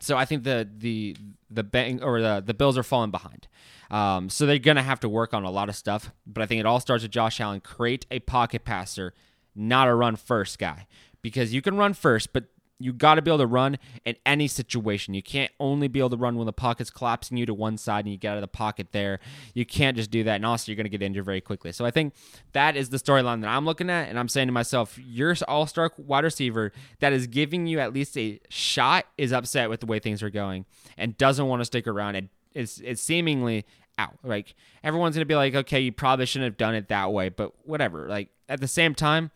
So 0.00 0.16
I 0.16 0.24
think 0.24 0.44
the 0.44 0.68
the 0.78 1.16
the 1.50 1.64
bang 1.64 2.02
or 2.02 2.20
the 2.20 2.42
the 2.44 2.54
Bills 2.54 2.78
are 2.78 2.82
falling 2.82 3.10
behind. 3.10 3.48
Um, 3.90 4.28
so 4.28 4.46
they're 4.46 4.58
gonna 4.58 4.82
have 4.82 5.00
to 5.00 5.08
work 5.08 5.34
on 5.34 5.44
a 5.44 5.50
lot 5.50 5.68
of 5.68 5.74
stuff. 5.74 6.12
But 6.26 6.42
I 6.42 6.46
think 6.46 6.60
it 6.60 6.66
all 6.66 6.78
starts 6.80 7.02
with 7.02 7.10
Josh 7.10 7.40
Allen. 7.40 7.60
Create 7.60 8.06
a 8.10 8.20
pocket 8.20 8.64
passer, 8.64 9.14
not 9.54 9.88
a 9.88 9.94
run 9.94 10.14
first 10.16 10.58
guy, 10.58 10.86
because 11.22 11.52
you 11.52 11.60
can 11.60 11.76
run 11.76 11.94
first, 11.94 12.32
but 12.32 12.44
you 12.80 12.92
got 12.92 13.16
to 13.16 13.22
be 13.22 13.30
able 13.30 13.38
to 13.38 13.46
run 13.46 13.78
in 14.04 14.16
any 14.24 14.48
situation. 14.48 15.14
You 15.14 15.22
can't 15.22 15.52
only 15.60 15.86
be 15.86 16.00
able 16.00 16.10
to 16.10 16.16
run 16.16 16.36
when 16.36 16.46
the 16.46 16.52
pocket's 16.52 16.90
collapsing 16.90 17.36
you 17.36 17.46
to 17.46 17.54
one 17.54 17.76
side 17.76 18.06
and 18.06 18.12
you 18.12 18.18
get 18.18 18.30
out 18.30 18.38
of 18.38 18.40
the 18.40 18.48
pocket 18.48 18.88
there. 18.92 19.20
You 19.54 19.66
can't 19.66 19.96
just 19.96 20.10
do 20.10 20.24
that, 20.24 20.36
and 20.36 20.46
also 20.46 20.72
you're 20.72 20.76
going 20.76 20.86
to 20.86 20.90
get 20.90 21.02
injured 21.02 21.24
very 21.24 21.40
quickly. 21.40 21.72
So 21.72 21.84
I 21.84 21.90
think 21.90 22.14
that 22.52 22.76
is 22.76 22.88
the 22.88 22.96
storyline 22.96 23.42
that 23.42 23.48
I'm 23.48 23.64
looking 23.64 23.90
at, 23.90 24.08
and 24.08 24.18
I'm 24.18 24.28
saying 24.28 24.48
to 24.48 24.52
myself, 24.52 24.98
your 24.98 25.36
all-star 25.46 25.92
wide 25.98 26.24
receiver 26.24 26.72
that 27.00 27.12
is 27.12 27.26
giving 27.26 27.66
you 27.66 27.78
at 27.78 27.92
least 27.92 28.16
a 28.16 28.40
shot 28.48 29.06
is 29.18 29.32
upset 29.32 29.68
with 29.68 29.80
the 29.80 29.86
way 29.86 29.98
things 29.98 30.22
are 30.22 30.30
going 30.30 30.64
and 30.96 31.16
doesn't 31.18 31.46
want 31.46 31.60
to 31.60 31.64
stick 31.66 31.86
around. 31.86 32.16
And 32.16 32.30
it's 32.54 32.80
it's 32.80 33.02
seemingly 33.02 33.66
out. 33.98 34.18
Like 34.24 34.54
everyone's 34.82 35.14
going 35.14 35.22
to 35.22 35.26
be 35.26 35.36
like, 35.36 35.54
okay, 35.54 35.80
you 35.80 35.92
probably 35.92 36.26
shouldn't 36.26 36.50
have 36.50 36.56
done 36.56 36.74
it 36.74 36.88
that 36.88 37.12
way, 37.12 37.28
but 37.28 37.52
whatever. 37.66 38.08
Like 38.08 38.30
at 38.48 38.60
the 38.60 38.68
same 38.68 38.94
time 38.94 39.30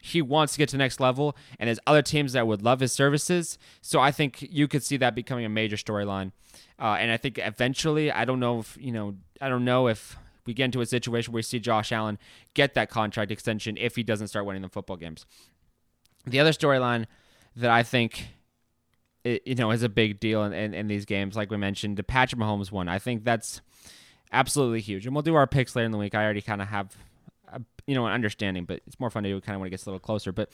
he 0.00 0.22
wants 0.22 0.54
to 0.54 0.58
get 0.58 0.68
to 0.70 0.74
the 0.74 0.78
next 0.78 0.98
level, 0.98 1.36
and 1.58 1.68
there's 1.68 1.78
other 1.86 2.02
teams 2.02 2.32
that 2.32 2.46
would 2.46 2.62
love 2.62 2.80
his 2.80 2.92
services. 2.92 3.58
So 3.82 4.00
I 4.00 4.10
think 4.10 4.42
you 4.50 4.66
could 4.66 4.82
see 4.82 4.96
that 4.96 5.14
becoming 5.14 5.44
a 5.44 5.48
major 5.48 5.76
storyline. 5.76 6.32
Uh, 6.78 6.96
and 6.98 7.12
I 7.12 7.18
think 7.18 7.38
eventually, 7.38 8.10
I 8.10 8.24
don't 8.24 8.40
know 8.40 8.60
if 8.60 8.78
you 8.80 8.92
know, 8.92 9.16
I 9.40 9.48
don't 9.48 9.64
know 9.64 9.88
if 9.88 10.16
we 10.46 10.54
get 10.54 10.64
into 10.66 10.80
a 10.80 10.86
situation 10.86 11.32
where 11.32 11.38
we 11.38 11.42
see 11.42 11.60
Josh 11.60 11.92
Allen 11.92 12.18
get 12.54 12.74
that 12.74 12.88
contract 12.88 13.30
extension 13.30 13.76
if 13.76 13.96
he 13.96 14.02
doesn't 14.02 14.28
start 14.28 14.46
winning 14.46 14.62
the 14.62 14.68
football 14.68 14.96
games. 14.96 15.26
The 16.26 16.40
other 16.40 16.52
storyline 16.52 17.06
that 17.56 17.70
I 17.70 17.82
think 17.82 18.28
it, 19.22 19.42
you 19.46 19.54
know 19.54 19.70
is 19.70 19.82
a 19.82 19.88
big 19.88 20.18
deal 20.18 20.42
in, 20.44 20.54
in, 20.54 20.72
in 20.72 20.88
these 20.88 21.04
games, 21.04 21.36
like 21.36 21.50
we 21.50 21.58
mentioned, 21.58 21.98
the 21.98 22.02
Patrick 22.02 22.40
Mahomes 22.40 22.72
one. 22.72 22.88
I 22.88 22.98
think 22.98 23.24
that's 23.24 23.60
absolutely 24.32 24.80
huge, 24.80 25.04
and 25.04 25.14
we'll 25.14 25.22
do 25.22 25.34
our 25.34 25.46
picks 25.46 25.76
later 25.76 25.86
in 25.86 25.92
the 25.92 25.98
week. 25.98 26.14
I 26.14 26.24
already 26.24 26.40
kind 26.40 26.62
of 26.62 26.68
have 26.68 26.96
you 27.90 27.96
know 27.96 28.06
an 28.06 28.12
understanding, 28.12 28.66
but 28.66 28.80
it's 28.86 29.00
more 29.00 29.10
fun 29.10 29.24
to 29.24 29.28
do 29.28 29.40
kind 29.40 29.56
of 29.56 29.60
when 29.60 29.66
it 29.66 29.70
gets 29.70 29.84
a 29.84 29.88
little 29.88 29.98
closer. 29.98 30.30
But 30.30 30.48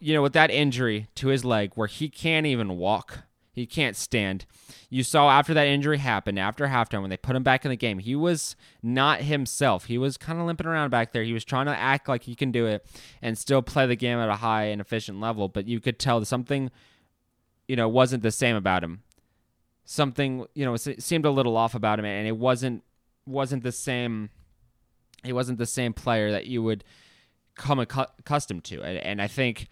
you 0.00 0.12
know, 0.12 0.22
with 0.22 0.32
that 0.32 0.50
injury 0.50 1.06
to 1.14 1.28
his 1.28 1.44
leg, 1.44 1.70
where 1.76 1.86
he 1.86 2.08
can't 2.08 2.46
even 2.46 2.76
walk, 2.76 3.20
he 3.52 3.64
can't 3.64 3.94
stand. 3.94 4.44
You 4.90 5.04
saw 5.04 5.30
after 5.30 5.54
that 5.54 5.68
injury 5.68 5.98
happened, 5.98 6.36
after 6.36 6.66
halftime, 6.66 7.00
when 7.00 7.10
they 7.10 7.16
put 7.16 7.36
him 7.36 7.44
back 7.44 7.64
in 7.64 7.68
the 7.68 7.76
game, 7.76 8.00
he 8.00 8.16
was 8.16 8.56
not 8.82 9.20
himself. 9.20 9.84
He 9.84 9.98
was 9.98 10.16
kind 10.16 10.40
of 10.40 10.46
limping 10.46 10.66
around 10.66 10.90
back 10.90 11.12
there. 11.12 11.22
He 11.22 11.32
was 11.32 11.44
trying 11.44 11.66
to 11.66 11.76
act 11.76 12.08
like 12.08 12.24
he 12.24 12.34
can 12.34 12.50
do 12.50 12.66
it 12.66 12.84
and 13.22 13.38
still 13.38 13.62
play 13.62 13.86
the 13.86 13.94
game 13.94 14.18
at 14.18 14.28
a 14.28 14.36
high 14.36 14.64
and 14.64 14.80
efficient 14.80 15.20
level, 15.20 15.46
but 15.46 15.68
you 15.68 15.78
could 15.78 16.00
tell 16.00 16.24
something, 16.24 16.72
you 17.68 17.76
know, 17.76 17.88
wasn't 17.88 18.24
the 18.24 18.32
same 18.32 18.56
about 18.56 18.82
him. 18.82 19.04
Something, 19.84 20.44
you 20.54 20.64
know, 20.64 20.74
seemed 20.74 21.24
a 21.24 21.30
little 21.30 21.56
off 21.56 21.76
about 21.76 22.00
him, 22.00 22.04
and 22.04 22.26
it 22.26 22.36
wasn't 22.36 22.82
wasn't 23.26 23.62
the 23.62 23.70
same. 23.70 24.30
He 25.28 25.32
wasn't 25.32 25.58
the 25.58 25.66
same 25.66 25.92
player 25.92 26.32
that 26.32 26.46
you 26.46 26.62
would 26.62 26.84
come 27.54 27.78
accu- 27.78 28.08
accustomed 28.18 28.64
to, 28.64 28.82
and, 28.82 28.98
and 28.98 29.22
I 29.22 29.26
think 29.26 29.68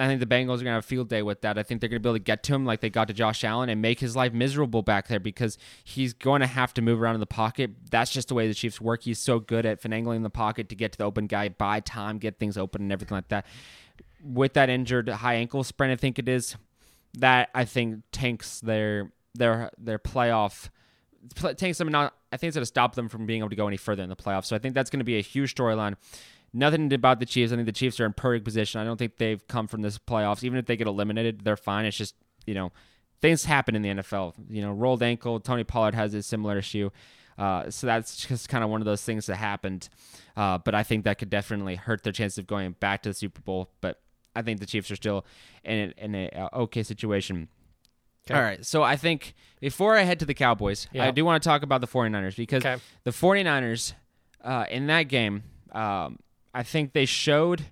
I 0.00 0.06
think 0.06 0.20
the 0.20 0.26
Bengals 0.26 0.60
are 0.60 0.64
going 0.64 0.64
to 0.64 0.70
have 0.72 0.84
a 0.84 0.86
field 0.86 1.10
day 1.10 1.20
with 1.20 1.42
that. 1.42 1.58
I 1.58 1.62
think 1.62 1.80
they're 1.80 1.90
going 1.90 2.00
to 2.00 2.02
be 2.02 2.08
able 2.08 2.16
to 2.16 2.24
get 2.24 2.42
to 2.44 2.54
him 2.54 2.64
like 2.64 2.80
they 2.80 2.88
got 2.88 3.08
to 3.08 3.14
Josh 3.14 3.44
Allen 3.44 3.68
and 3.68 3.82
make 3.82 4.00
his 4.00 4.16
life 4.16 4.32
miserable 4.32 4.80
back 4.80 5.08
there 5.08 5.20
because 5.20 5.58
he's 5.84 6.14
going 6.14 6.40
to 6.40 6.46
have 6.46 6.72
to 6.74 6.82
move 6.82 7.02
around 7.02 7.14
in 7.14 7.20
the 7.20 7.26
pocket. 7.26 7.72
That's 7.90 8.10
just 8.10 8.28
the 8.28 8.34
way 8.34 8.48
the 8.48 8.54
Chiefs 8.54 8.80
work. 8.80 9.02
He's 9.02 9.18
so 9.18 9.38
good 9.38 9.66
at 9.66 9.82
finagling 9.82 10.22
the 10.22 10.30
pocket 10.30 10.70
to 10.70 10.74
get 10.74 10.92
to 10.92 10.98
the 10.98 11.04
open 11.04 11.26
guy, 11.26 11.50
buy 11.50 11.80
time, 11.80 12.16
get 12.16 12.38
things 12.38 12.56
open, 12.56 12.82
and 12.82 12.92
everything 12.92 13.16
like 13.16 13.28
that. 13.28 13.44
With 14.24 14.54
that 14.54 14.70
injured 14.70 15.08
high 15.08 15.34
ankle 15.34 15.64
sprain, 15.64 15.90
I 15.90 15.96
think 15.96 16.18
it 16.18 16.28
is 16.28 16.56
that 17.18 17.50
I 17.54 17.66
think 17.66 18.02
tanks 18.10 18.60
their 18.60 19.12
their 19.34 19.70
their 19.76 19.98
playoff 19.98 20.70
tanks 21.56 21.78
them 21.78 21.88
not. 21.88 22.14
I 22.32 22.36
think 22.36 22.48
it's 22.48 22.56
going 22.56 22.62
to 22.62 22.66
stop 22.66 22.94
them 22.94 23.08
from 23.08 23.26
being 23.26 23.40
able 23.40 23.50
to 23.50 23.56
go 23.56 23.66
any 23.66 23.76
further 23.76 24.02
in 24.02 24.08
the 24.08 24.16
playoffs. 24.16 24.46
So 24.46 24.56
I 24.56 24.58
think 24.58 24.74
that's 24.74 24.90
going 24.90 25.00
to 25.00 25.04
be 25.04 25.18
a 25.18 25.22
huge 25.22 25.54
storyline. 25.54 25.96
Nothing 26.52 26.92
about 26.92 27.20
the 27.20 27.26
Chiefs. 27.26 27.52
I 27.52 27.56
think 27.56 27.66
the 27.66 27.72
Chiefs 27.72 28.00
are 28.00 28.06
in 28.06 28.12
perfect 28.12 28.44
position. 28.44 28.80
I 28.80 28.84
don't 28.84 28.96
think 28.96 29.18
they've 29.18 29.46
come 29.46 29.68
from 29.68 29.82
this 29.82 29.98
playoffs. 29.98 30.42
Even 30.42 30.58
if 30.58 30.66
they 30.66 30.76
get 30.76 30.86
eliminated, 30.86 31.42
they're 31.44 31.56
fine. 31.56 31.84
It's 31.84 31.96
just 31.96 32.14
you 32.46 32.54
know 32.54 32.72
things 33.20 33.44
happen 33.44 33.76
in 33.76 33.82
the 33.82 33.88
NFL. 33.88 34.34
You 34.48 34.62
know, 34.62 34.72
rolled 34.72 35.02
ankle. 35.02 35.40
Tony 35.40 35.64
Pollard 35.64 35.94
has 35.94 36.14
a 36.14 36.22
similar 36.22 36.58
issue. 36.58 36.90
Uh, 37.38 37.70
so 37.70 37.86
that's 37.86 38.16
just 38.28 38.48
kind 38.48 38.62
of 38.62 38.70
one 38.70 38.80
of 38.80 38.84
those 38.84 39.02
things 39.02 39.26
that 39.26 39.36
happened. 39.36 39.88
Uh, 40.36 40.58
but 40.58 40.74
I 40.74 40.82
think 40.82 41.04
that 41.04 41.18
could 41.18 41.30
definitely 41.30 41.76
hurt 41.76 42.02
their 42.02 42.12
chance 42.12 42.36
of 42.38 42.46
going 42.46 42.72
back 42.72 43.02
to 43.02 43.10
the 43.10 43.14
Super 43.14 43.40
Bowl. 43.40 43.70
But 43.80 44.00
I 44.34 44.42
think 44.42 44.60
the 44.60 44.66
Chiefs 44.66 44.90
are 44.90 44.96
still 44.96 45.24
in, 45.64 45.92
in 45.96 46.14
a, 46.14 46.28
uh, 46.30 46.48
okay 46.60 46.82
situation. 46.82 47.48
Okay. 48.26 48.34
All 48.38 48.42
right. 48.44 48.64
So 48.64 48.82
I 48.82 48.96
think 48.96 49.34
before 49.60 49.96
I 49.96 50.02
head 50.02 50.18
to 50.20 50.26
the 50.26 50.34
Cowboys, 50.34 50.88
Yeah. 50.92 51.04
I 51.06 51.10
do 51.10 51.24
want 51.24 51.42
to 51.42 51.48
talk 51.48 51.62
about 51.62 51.80
the 51.80 51.86
49ers 51.86 52.36
because 52.36 52.64
Okay. 52.64 52.80
the 53.04 53.10
49ers 53.12 53.94
uh, 54.42 54.66
in 54.70 54.86
that 54.86 55.04
game, 55.04 55.42
um, 55.72 56.18
I 56.54 56.62
think 56.62 56.92
they 56.92 57.06
showed 57.06 57.64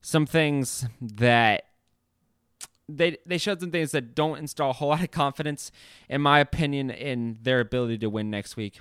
some 0.00 0.26
things 0.26 0.86
that 1.00 1.64
they 2.88 3.16
they 3.26 3.36
showed 3.38 3.60
some 3.60 3.70
things 3.72 3.90
that 3.92 4.14
don't 4.14 4.38
install 4.38 4.70
a 4.70 4.72
whole 4.74 4.88
lot 4.90 5.02
of 5.02 5.10
confidence, 5.10 5.72
in 6.08 6.20
my 6.20 6.38
opinion, 6.40 6.90
in 6.90 7.38
their 7.42 7.60
ability 7.60 7.98
to 7.98 8.08
win 8.08 8.30
next 8.30 8.56
week. 8.56 8.80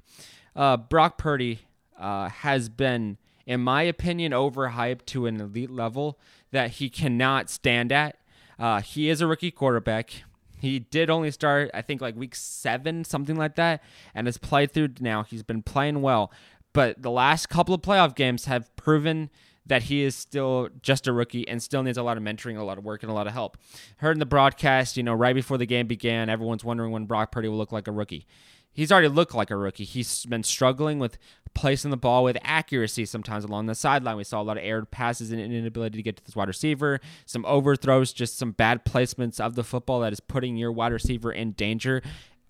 Uh, 0.55 0.77
Brock 0.77 1.17
Purdy 1.17 1.61
uh, 1.99 2.29
has 2.29 2.69
been, 2.69 3.17
in 3.45 3.61
my 3.61 3.81
opinion, 3.81 4.31
overhyped 4.31 5.05
to 5.07 5.25
an 5.25 5.41
elite 5.41 5.71
level 5.71 6.19
that 6.51 6.71
he 6.71 6.89
cannot 6.89 7.49
stand 7.49 7.91
at. 7.91 8.17
Uh, 8.59 8.79
he 8.81 9.09
is 9.09 9.21
a 9.21 9.27
rookie 9.27 9.51
quarterback. 9.51 10.23
He 10.65 10.79
did 10.79 11.09
only 11.09 11.31
start, 11.31 11.69
I 11.73 11.81
think, 11.81 12.01
like 12.01 12.15
week 12.15 12.35
seven, 12.35 13.03
something 13.03 13.35
like 13.35 13.55
that, 13.55 13.83
and 14.13 14.27
has 14.27 14.37
played 14.37 14.71
through 14.71 14.89
now. 14.99 15.23
He's 15.23 15.43
been 15.43 15.61
playing 15.61 16.01
well, 16.01 16.31
but 16.73 17.01
the 17.01 17.11
last 17.11 17.49
couple 17.49 17.75
of 17.75 17.81
playoff 17.81 18.15
games 18.15 18.45
have 18.45 18.75
proven 18.75 19.29
that 19.67 19.83
he 19.83 20.03
is 20.03 20.15
still 20.15 20.69
just 20.81 21.07
a 21.07 21.13
rookie 21.13 21.47
and 21.47 21.61
still 21.61 21.83
needs 21.83 21.97
a 21.97 22.03
lot 22.03 22.17
of 22.17 22.23
mentoring, 22.23 22.57
a 22.57 22.63
lot 22.63 22.77
of 22.77 22.83
work, 22.83 23.03
and 23.03 23.11
a 23.11 23.15
lot 23.15 23.27
of 23.27 23.33
help. 23.33 23.57
Heard 23.97 24.13
in 24.13 24.19
the 24.19 24.25
broadcast, 24.25 24.97
you 24.97 25.03
know, 25.03 25.13
right 25.13 25.35
before 25.35 25.57
the 25.57 25.65
game 25.65 25.87
began, 25.87 26.29
everyone's 26.29 26.63
wondering 26.63 26.91
when 26.91 27.05
Brock 27.05 27.31
Purdy 27.31 27.47
will 27.47 27.57
look 27.57 27.71
like 27.71 27.87
a 27.87 27.91
rookie. 27.91 28.25
He's 28.71 28.91
already 28.91 29.07
looked 29.07 29.33
like 29.33 29.51
a 29.51 29.55
rookie. 29.55 29.85
He's 29.85 30.25
been 30.25 30.43
struggling 30.43 30.99
with 30.99 31.17
placing 31.55 31.89
the 31.89 31.97
ball 31.97 32.23
with 32.23 32.37
accuracy 32.43 33.05
sometimes 33.05 33.43
along 33.43 33.65
the 33.65 33.73
sideline. 33.73 34.17
We 34.17 34.23
saw 34.23 34.41
a 34.41 34.43
lot 34.43 34.57
of 34.57 34.63
aired 34.63 34.91
passes 34.91 35.31
and 35.31 35.41
an 35.41 35.51
inability 35.51 35.97
to 35.97 36.03
get 36.03 36.17
to 36.17 36.23
this 36.23 36.35
wide 36.35 36.47
receiver, 36.47 36.99
some 37.25 37.45
overthrows, 37.45 38.13
just 38.13 38.37
some 38.37 38.51
bad 38.51 38.85
placements 38.85 39.39
of 39.39 39.55
the 39.55 39.63
football 39.63 40.01
that 40.01 40.13
is 40.13 40.19
putting 40.19 40.57
your 40.57 40.71
wide 40.71 40.91
receiver 40.91 41.31
in 41.31 41.53
danger 41.53 42.03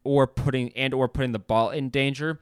or 0.04 0.28
putting 0.28 0.72
and 0.74 0.94
or 0.94 1.08
putting 1.08 1.32
the 1.32 1.40
ball 1.40 1.70
in 1.70 1.90
danger. 1.90 2.40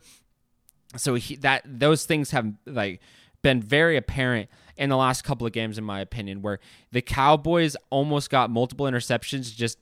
So 0.95 1.15
he, 1.15 1.35
that 1.37 1.63
those 1.65 2.05
things 2.05 2.31
have 2.31 2.53
like 2.65 3.01
been 3.41 3.61
very 3.61 3.97
apparent 3.97 4.49
in 4.77 4.89
the 4.89 4.97
last 4.97 5.23
couple 5.23 5.45
of 5.45 5.53
games, 5.53 5.77
in 5.77 5.83
my 5.83 5.99
opinion, 5.99 6.41
where 6.41 6.59
the 6.91 7.01
Cowboys 7.01 7.75
almost 7.89 8.29
got 8.29 8.49
multiple 8.49 8.85
interceptions, 8.85 9.53
just 9.55 9.77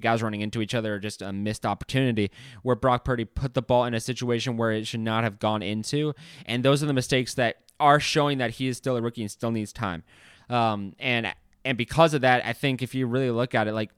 guys 0.00 0.22
running 0.22 0.40
into 0.40 0.60
each 0.60 0.74
other, 0.74 0.94
or 0.94 0.98
just 0.98 1.22
a 1.22 1.32
missed 1.32 1.64
opportunity, 1.64 2.30
where 2.62 2.76
Brock 2.76 3.04
Purdy 3.04 3.24
put 3.24 3.54
the 3.54 3.62
ball 3.62 3.84
in 3.84 3.94
a 3.94 4.00
situation 4.00 4.56
where 4.56 4.72
it 4.72 4.86
should 4.86 5.00
not 5.00 5.24
have 5.24 5.38
gone 5.38 5.62
into. 5.62 6.14
And 6.46 6.64
those 6.64 6.82
are 6.82 6.86
the 6.86 6.92
mistakes 6.92 7.34
that 7.34 7.56
are 7.80 8.00
showing 8.00 8.38
that 8.38 8.52
he 8.52 8.68
is 8.68 8.76
still 8.76 8.96
a 8.96 9.02
rookie 9.02 9.22
and 9.22 9.30
still 9.30 9.50
needs 9.50 9.72
time. 9.72 10.02
Um, 10.48 10.94
and 10.98 11.32
and 11.64 11.78
because 11.78 12.14
of 12.14 12.20
that, 12.20 12.44
I 12.44 12.52
think 12.52 12.82
if 12.82 12.94
you 12.94 13.06
really 13.06 13.30
look 13.30 13.54
at 13.54 13.66
it, 13.66 13.72
like, 13.72 13.90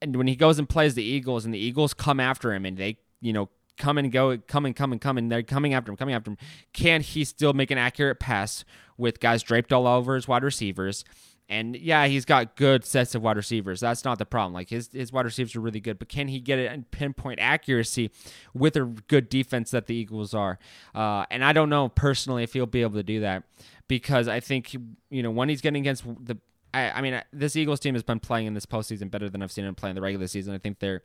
and 0.00 0.14
when 0.16 0.26
he 0.26 0.36
goes 0.36 0.58
and 0.58 0.68
plays 0.68 0.94
the 0.94 1.02
Eagles, 1.02 1.44
and 1.44 1.52
the 1.52 1.58
Eagles 1.58 1.94
come 1.94 2.20
after 2.20 2.52
him, 2.52 2.64
and 2.64 2.76
they, 2.76 2.98
you 3.20 3.32
know, 3.32 3.48
come 3.78 3.98
and 3.98 4.12
go, 4.12 4.38
come 4.38 4.64
and 4.64 4.76
come 4.76 4.92
and 4.92 5.00
come, 5.00 5.18
and 5.18 5.32
they're 5.32 5.42
coming 5.42 5.74
after 5.74 5.90
him, 5.90 5.96
coming 5.96 6.14
after 6.14 6.30
him. 6.30 6.36
Can 6.72 7.00
he 7.00 7.24
still 7.24 7.52
make 7.52 7.70
an 7.70 7.78
accurate 7.78 8.20
pass 8.20 8.64
with 8.96 9.18
guys 9.18 9.42
draped 9.42 9.72
all 9.72 9.86
over 9.86 10.14
his 10.14 10.28
wide 10.28 10.44
receivers? 10.44 11.04
And 11.48 11.76
yeah, 11.76 12.06
he's 12.06 12.24
got 12.24 12.56
good 12.56 12.84
sets 12.84 13.14
of 13.14 13.22
wide 13.22 13.36
receivers. 13.36 13.80
That's 13.80 14.04
not 14.04 14.18
the 14.18 14.24
problem. 14.24 14.54
Like 14.54 14.70
his 14.70 14.88
his 14.92 15.12
wide 15.12 15.24
receivers 15.24 15.54
are 15.54 15.60
really 15.60 15.80
good, 15.80 15.98
but 15.98 16.08
can 16.08 16.28
he 16.28 16.40
get 16.40 16.58
it 16.58 16.72
in 16.72 16.84
pinpoint 16.84 17.40
accuracy 17.40 18.10
with 18.54 18.76
a 18.76 18.84
good 18.84 19.28
defense 19.28 19.70
that 19.72 19.86
the 19.86 19.94
Eagles 19.94 20.32
are? 20.32 20.58
Uh, 20.94 21.26
and 21.30 21.44
I 21.44 21.52
don't 21.52 21.68
know 21.68 21.88
personally 21.88 22.42
if 22.42 22.54
he'll 22.54 22.66
be 22.66 22.82
able 22.82 22.94
to 22.94 23.02
do 23.02 23.20
that 23.20 23.42
because 23.88 24.28
I 24.28 24.40
think 24.40 24.72
you 25.10 25.22
know 25.22 25.30
when 25.30 25.48
he's 25.48 25.60
getting 25.60 25.80
against 25.80 26.04
the. 26.24 26.38
I, 26.74 26.90
I 26.90 27.00
mean, 27.02 27.20
this 27.34 27.54
Eagles 27.54 27.80
team 27.80 27.94
has 27.94 28.02
been 28.02 28.20
playing 28.20 28.46
in 28.46 28.54
this 28.54 28.64
postseason 28.64 29.10
better 29.10 29.28
than 29.28 29.42
I've 29.42 29.52
seen 29.52 29.66
them 29.66 29.74
play 29.74 29.90
in 29.90 29.96
the 29.96 30.00
regular 30.00 30.26
season. 30.26 30.54
I 30.54 30.58
think 30.58 30.78
they're 30.78 31.02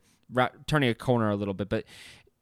turning 0.66 0.90
a 0.90 0.96
corner 0.96 1.30
a 1.30 1.36
little 1.36 1.54
bit, 1.54 1.68
but 1.68 1.84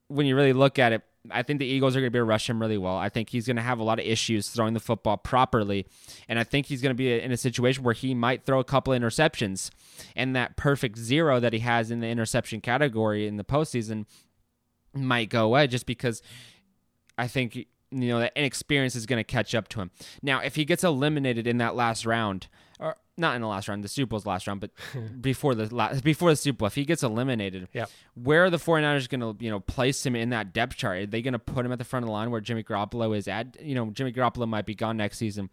when 0.08 0.26
you 0.26 0.36
really 0.36 0.54
look 0.54 0.80
at 0.80 0.94
it, 0.94 1.02
I 1.32 1.42
think 1.42 1.60
the 1.60 1.66
Eagles 1.66 1.96
are 1.96 2.00
going 2.00 2.08
to 2.08 2.12
be 2.12 2.20
able 2.20 2.28
to 2.28 2.30
rush 2.30 2.50
him 2.50 2.62
really 2.62 2.78
well. 2.78 2.96
I 2.96 3.10
think 3.10 3.30
he's 3.30 3.48
going 3.48 3.56
to 3.56 3.62
have 3.62 3.80
a 3.80 3.84
lot 3.84 4.00
of 4.00 4.06
issues 4.06 4.50
throwing 4.50 4.74
the 4.74 4.80
football 4.80 5.18
properly. 5.18 5.88
And 6.28 6.38
I 6.38 6.44
think 6.44 6.68
he's 6.68 6.82
going 6.82 6.92
to 6.92 6.98
be 6.98 7.20
in 7.20 7.32
a 7.32 7.38
situation 7.38 7.84
where 7.84 7.94
he 7.94 8.14
might 8.14 8.46
throw 8.46 8.60
a 8.60 8.64
couple 8.64 8.94
interceptions. 8.94 9.72
And 10.16 10.36
that 10.36 10.56
perfect 10.56 10.98
zero 10.98 11.40
that 11.40 11.54
he 11.54 11.60
has 11.60 11.90
in 11.90 12.00
the 12.00 12.08
interception 12.08 12.62
category 12.62 13.28
in 13.28 13.38
the 13.38 13.44
postseason 13.44 14.06
might 14.94 15.30
go 15.30 15.46
away 15.46 15.68
just 15.68 15.86
because 15.86 16.22
I 17.18 17.28
think, 17.28 17.56
you 17.56 17.66
know, 17.92 18.20
that 18.20 18.34
inexperience 18.36 18.96
is 18.96 19.06
going 19.06 19.20
to 19.20 19.24
catch 19.24 19.56
up 19.56 19.68
to 19.70 19.82
him. 19.82 19.92
Now, 20.22 20.40
if 20.40 20.56
he 20.56 20.66
gets 20.66 20.84
eliminated 20.84 21.48
in 21.48 21.58
that 21.58 21.76
last 21.76 22.06
round, 22.06 22.48
not 23.18 23.36
in 23.36 23.42
the 23.42 23.48
last 23.48 23.68
round, 23.68 23.84
the 23.84 23.88
Super 23.88 24.12
Bowl's 24.12 24.26
last 24.26 24.48
round, 24.48 24.60
but 24.60 24.72
before 25.22 25.56
the 25.56 25.74
last, 25.74 26.04
before 26.04 26.30
the 26.30 26.36
Super 26.36 26.58
Bowl, 26.58 26.68
if 26.68 26.76
he 26.76 26.86
gets 26.86 27.04
eliminated, 27.04 27.68
yeah. 27.74 27.86
where 28.14 28.46
are 28.46 28.50
the 28.50 28.58
49ers 28.58 29.10
going 29.10 29.22
to, 29.22 29.44
you 29.44 29.50
know, 29.50 29.60
place 29.60 30.06
him 30.06 30.16
in 30.16 30.30
that 30.30 30.54
depth 30.54 30.76
chart? 30.76 30.98
Are 30.98 31.06
they 31.06 31.22
going 31.22 31.34
to 31.34 31.40
put 31.40 31.66
him 31.66 31.72
at 31.72 31.78
the 31.78 31.86
front 31.86 32.04
of 32.04 32.08
the 32.08 32.14
line 32.14 32.32
where 32.32 32.42
Jimmy 32.42 32.64
Garoppolo 32.64 33.16
is 33.16 33.28
at? 33.28 33.62
You 33.62 33.76
know, 33.76 33.90
Jimmy 33.92 34.12
Garoppolo 34.12 34.48
might 34.48 34.66
be 34.66 34.76
gone 34.76 34.98
next 34.98 35.18
season, 35.18 35.50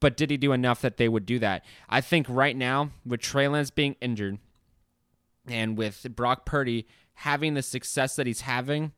but 0.00 0.16
did 0.16 0.30
he 0.30 0.36
do 0.36 0.52
enough 0.52 0.80
that 0.80 0.96
they 0.96 1.08
would 1.08 1.26
do 1.26 1.38
that? 1.40 1.64
I 1.88 2.00
think 2.00 2.26
right 2.28 2.56
now, 2.56 2.90
with 3.04 3.20
Trey 3.20 3.48
Lance 3.48 3.70
being 3.70 3.96
injured 4.00 4.38
and 5.46 5.76
with 5.76 6.06
Brock 6.14 6.46
Purdy 6.46 6.86
having 7.18 7.54
the 7.54 7.62
success 7.62 8.16
that 8.16 8.26
he's 8.26 8.42
having, 8.42 8.92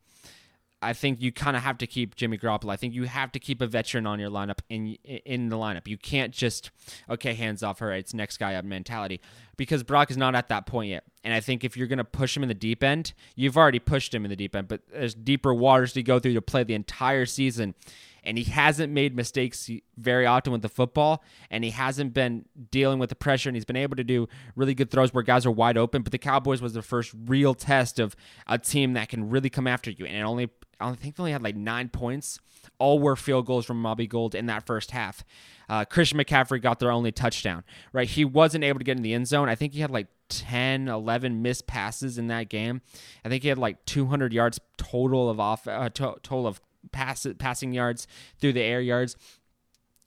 I 0.83 0.93
think 0.93 1.23
you 1.23 1.33
kind 1.33 1.57
of 1.57 1.63
have 1.63 1.79
to 1.79 1.87
keep 1.87 2.17
Jimmy 2.17 2.37
Garoppolo. 2.37 2.71
I 2.71 2.77
think 2.77 2.95
you 2.95 3.05
have 3.05 3.33
to 3.33 3.39
keep 3.39 3.63
a 3.63 3.67
veteran 3.67 4.07
on 4.07 4.21
your 4.21 4.31
lineup 4.31 4.59
in 4.69 4.97
in 5.05 5.49
the 5.49 5.57
lineup. 5.57 5.89
You 5.89 5.97
can't 5.97 6.33
just 6.33 6.71
okay, 7.09 7.35
hands 7.35 7.63
off 7.63 7.79
her. 7.79 7.93
It's 7.93 8.13
next 8.13 8.37
guy 8.37 8.55
up 8.55 8.65
mentality 8.65 9.21
because 9.57 9.83
Brock 9.83 10.11
is 10.11 10.17
not 10.17 10.35
at 10.35 10.49
that 10.49 10.67
point 10.67 10.91
yet. 10.91 11.05
And 11.25 11.33
I 11.35 11.41
think 11.41 11.65
if 11.65 11.77
you're 11.77 11.87
going 11.87 11.99
to 11.99 12.05
push 12.05 12.37
him 12.37 12.43
in 12.43 12.49
the 12.49 12.55
deep 12.55 12.85
end, 12.85 13.15
you've 13.35 13.57
already 13.57 13.79
pushed 13.79 14.15
him 14.15 14.25
in 14.25 14.31
the 14.31 14.37
deep 14.37 14.55
end, 14.55 14.69
but 14.69 14.83
there's 14.93 15.15
deeper 15.15 15.53
waters 15.53 15.93
to 15.95 16.03
go 16.03 16.19
through 16.19 16.35
to 16.35 16.43
play 16.43 16.63
the 16.63 16.75
entire 16.75 17.27
season. 17.27 17.75
And 18.23 18.37
he 18.37 18.45
hasn't 18.45 18.93
made 18.93 19.15
mistakes 19.15 19.71
very 19.97 20.27
often 20.27 20.53
with 20.53 20.61
the 20.61 20.69
football, 20.69 21.23
and 21.49 21.63
he 21.63 21.71
hasn't 21.71 22.13
been 22.13 22.47
dealing 22.73 22.99
with 22.99 23.09
the 23.09 23.15
pressure, 23.15 23.49
and 23.49 23.55
he's 23.55 23.65
been 23.65 23.77
able 23.77 23.95
to 23.95 24.03
do 24.03 24.29
really 24.57 24.75
good 24.75 24.91
throws 24.91 25.15
where 25.15 25.23
guys 25.23 25.47
are 25.47 25.51
wide 25.53 25.79
open. 25.79 26.03
But 26.03 26.11
the 26.11 26.19
Cowboys 26.19 26.61
was 26.61 26.73
the 26.73 26.83
first 26.83 27.15
real 27.27 27.55
test 27.55 28.01
of 28.01 28.17
a 28.49 28.59
team 28.59 28.95
that 28.95 29.09
can 29.09 29.31
really 29.31 29.49
come 29.49 29.69
after 29.69 29.93
you, 29.93 30.07
and 30.07 30.17
it 30.17 30.23
only 30.23 30.51
I 30.81 30.93
think 30.95 31.17
they 31.17 31.23
only 31.23 31.33
had 31.33 31.43
like 31.43 31.57
nine 31.57 31.89
points. 31.89 32.39
All 32.79 32.99
were 32.99 33.17
field 33.17 33.47
goals 33.47 33.65
from 33.65 33.85
Robbie 33.85 34.07
Gould 34.07 34.35
in 34.35 34.47
that 34.47 34.67
first 34.67 34.91
half. 34.91 35.25
Uh, 35.69 35.85
Christian 35.85 36.19
McCaffrey 36.19 36.61
got 36.61 36.79
their 36.79 36.91
only 36.91 37.11
touchdown, 37.11 37.65
right? 37.93 38.09
He 38.09 38.25
wasn't 38.25 38.65
able 38.65 38.79
to 38.79 38.85
get 38.85 38.97
in 38.97 39.03
the 39.03 39.15
end 39.15 39.27
zone. 39.27 39.49
I 39.49 39.55
think 39.55 39.73
he 39.73 39.81
had 39.81 39.91
like 39.91 40.09
10, 40.29 40.89
11 40.89 41.43
missed 41.43 41.67
passes 41.67 42.19
in 42.19 42.27
that 42.29 42.49
game. 42.49 42.83
I 43.25 43.29
think 43.29 43.43
he 43.43 43.49
had 43.49 43.59
like 43.59 43.85
200 43.87 44.33
yards 44.33 44.61
total 44.77 45.31
of 45.31 45.41
off, 45.41 45.67
uh, 45.67 45.89
to- 45.91 46.17
total 46.23 46.47
of 46.47 46.61
pass- 46.93 47.27
passing 47.39 47.73
yards 47.73 48.07
through 48.39 48.53
the 48.53 48.63
air 48.63 48.81
yards. 48.81 49.17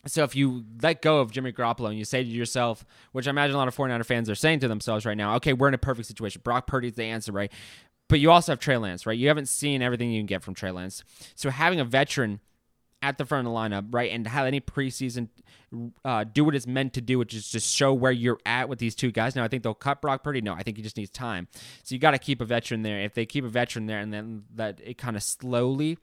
So 0.07 0.23
if 0.23 0.33
you 0.33 0.63
let 0.81 1.01
go 1.01 1.19
of 1.19 1.31
Jimmy 1.31 1.51
Garoppolo 1.51 1.89
and 1.89 1.97
you 1.97 2.05
say 2.05 2.23
to 2.23 2.29
yourself, 2.29 2.85
which 3.11 3.27
I 3.27 3.31
imagine 3.31 3.55
a 3.55 3.57
lot 3.59 3.67
of 3.67 3.75
49er 3.75 4.05
fans 4.05 4.29
are 4.29 4.35
saying 4.35 4.59
to 4.61 4.69
themselves 4.69 5.05
right 5.05 5.17
now, 5.17 5.35
okay, 5.35 5.51
we're 5.51 5.67
in 5.67 5.73
a 5.73 5.79
perfect 5.79 6.07
situation. 6.07 6.41
Brock 6.43 6.67
Purdy's 6.67 6.93
the 6.93 7.03
answer, 7.03 7.33
right? 7.33 7.51
But 8.09 8.19
you 8.19 8.31
also 8.31 8.51
have 8.51 8.59
Trey 8.59 8.75
Lance, 8.75 9.05
right? 9.05 9.17
You 9.17 9.29
haven't 9.29 9.47
seen 9.47 9.81
everything 9.81 10.11
you 10.11 10.19
can 10.19 10.25
get 10.25 10.43
from 10.43 10.55
Trey 10.55 10.71
Lance. 10.71 11.03
So 11.35 11.49
having 11.49 11.79
a 11.79 11.85
veteran 11.85 12.41
at 13.01 13.17
the 13.17 13.25
front 13.25 13.47
of 13.47 13.53
the 13.53 13.57
lineup, 13.57 13.93
right, 13.93 14.11
and 14.11 14.27
have 14.27 14.45
any 14.45 14.59
preseason 14.59 15.29
uh, 16.03 16.23
do 16.23 16.43
what 16.43 16.55
it's 16.55 16.67
meant 16.67 16.93
to 16.93 17.01
do, 17.01 17.17
which 17.17 17.33
is 17.33 17.49
just 17.49 17.73
show 17.73 17.93
where 17.93 18.11
you're 18.11 18.39
at 18.45 18.67
with 18.67 18.79
these 18.79 18.95
two 18.95 19.11
guys. 19.11 19.35
Now, 19.35 19.43
I 19.43 19.47
think 19.47 19.63
they'll 19.63 19.73
cut 19.73 20.01
Brock 20.01 20.23
Purdy. 20.23 20.41
No, 20.41 20.53
I 20.53 20.63
think 20.63 20.77
he 20.77 20.83
just 20.83 20.97
needs 20.97 21.11
time. 21.11 21.47
So 21.83 21.95
you 21.95 21.99
got 21.99 22.11
to 22.11 22.17
keep 22.17 22.41
a 22.41 22.45
veteran 22.45 22.81
there. 22.81 22.99
If 22.99 23.13
they 23.13 23.25
keep 23.25 23.45
a 23.45 23.49
veteran 23.49 23.85
there, 23.85 23.99
and 23.99 24.11
then 24.11 24.43
that 24.55 24.81
it 24.83 24.97
kind 24.97 25.15
of 25.15 25.23
slowly 25.23 25.97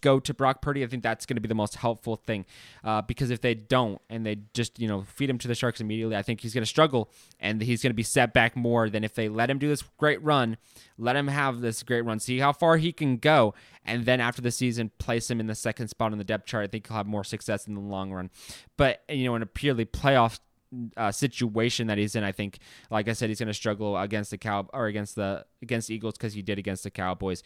go 0.00 0.20
to 0.20 0.34
Brock 0.34 0.62
Purdy, 0.62 0.84
I 0.84 0.86
think 0.86 1.02
that's 1.02 1.26
going 1.26 1.36
to 1.36 1.40
be 1.40 1.48
the 1.48 1.54
most 1.54 1.76
helpful 1.76 2.16
thing. 2.16 2.44
Uh, 2.84 3.02
because 3.02 3.30
if 3.30 3.40
they 3.40 3.54
don't 3.54 4.00
and 4.08 4.24
they 4.24 4.38
just, 4.54 4.78
you 4.78 4.88
know, 4.88 5.02
feed 5.02 5.30
him 5.30 5.38
to 5.38 5.48
the 5.48 5.54
Sharks 5.54 5.80
immediately, 5.80 6.16
I 6.16 6.22
think 6.22 6.40
he's 6.40 6.54
going 6.54 6.62
to 6.62 6.66
struggle 6.66 7.10
and 7.40 7.60
he's 7.60 7.82
going 7.82 7.90
to 7.90 7.94
be 7.94 8.02
set 8.02 8.32
back 8.32 8.56
more 8.56 8.88
than 8.88 9.04
if 9.04 9.14
they 9.14 9.28
let 9.28 9.50
him 9.50 9.58
do 9.58 9.68
this 9.68 9.82
great 9.96 10.22
run, 10.22 10.56
let 10.96 11.16
him 11.16 11.28
have 11.28 11.60
this 11.60 11.82
great 11.82 12.02
run, 12.02 12.20
see 12.20 12.38
how 12.38 12.52
far 12.52 12.76
he 12.76 12.92
can 12.92 13.16
go, 13.16 13.54
and 13.84 14.04
then 14.04 14.20
after 14.20 14.42
the 14.42 14.50
season, 14.50 14.90
place 14.98 15.30
him 15.30 15.40
in 15.40 15.46
the 15.46 15.54
second 15.54 15.88
spot 15.88 16.12
on 16.12 16.18
the 16.18 16.24
depth 16.24 16.46
chart. 16.46 16.64
I 16.64 16.68
think 16.68 16.86
he'll 16.86 16.96
have 16.96 17.06
more 17.06 17.24
success 17.24 17.66
in 17.66 17.74
the 17.74 17.80
long 17.80 18.12
run. 18.12 18.30
But, 18.76 19.02
you 19.08 19.24
know, 19.24 19.34
in 19.34 19.42
a 19.42 19.46
purely 19.46 19.84
playoff 19.84 20.40
uh, 20.96 21.10
situation 21.10 21.86
that 21.86 21.98
he's 21.98 22.14
in, 22.14 22.24
I 22.24 22.32
think, 22.32 22.58
like 22.90 23.08
I 23.08 23.12
said, 23.12 23.30
he's 23.30 23.38
going 23.38 23.48
to 23.48 23.54
struggle 23.54 23.96
against 23.96 24.30
the 24.30 24.38
cow 24.38 24.68
or 24.72 24.86
against 24.86 25.16
the 25.16 25.46
against 25.62 25.90
Eagles 25.90 26.14
because 26.14 26.34
he 26.34 26.42
did 26.42 26.58
against 26.58 26.84
the 26.84 26.90
Cowboys 26.90 27.42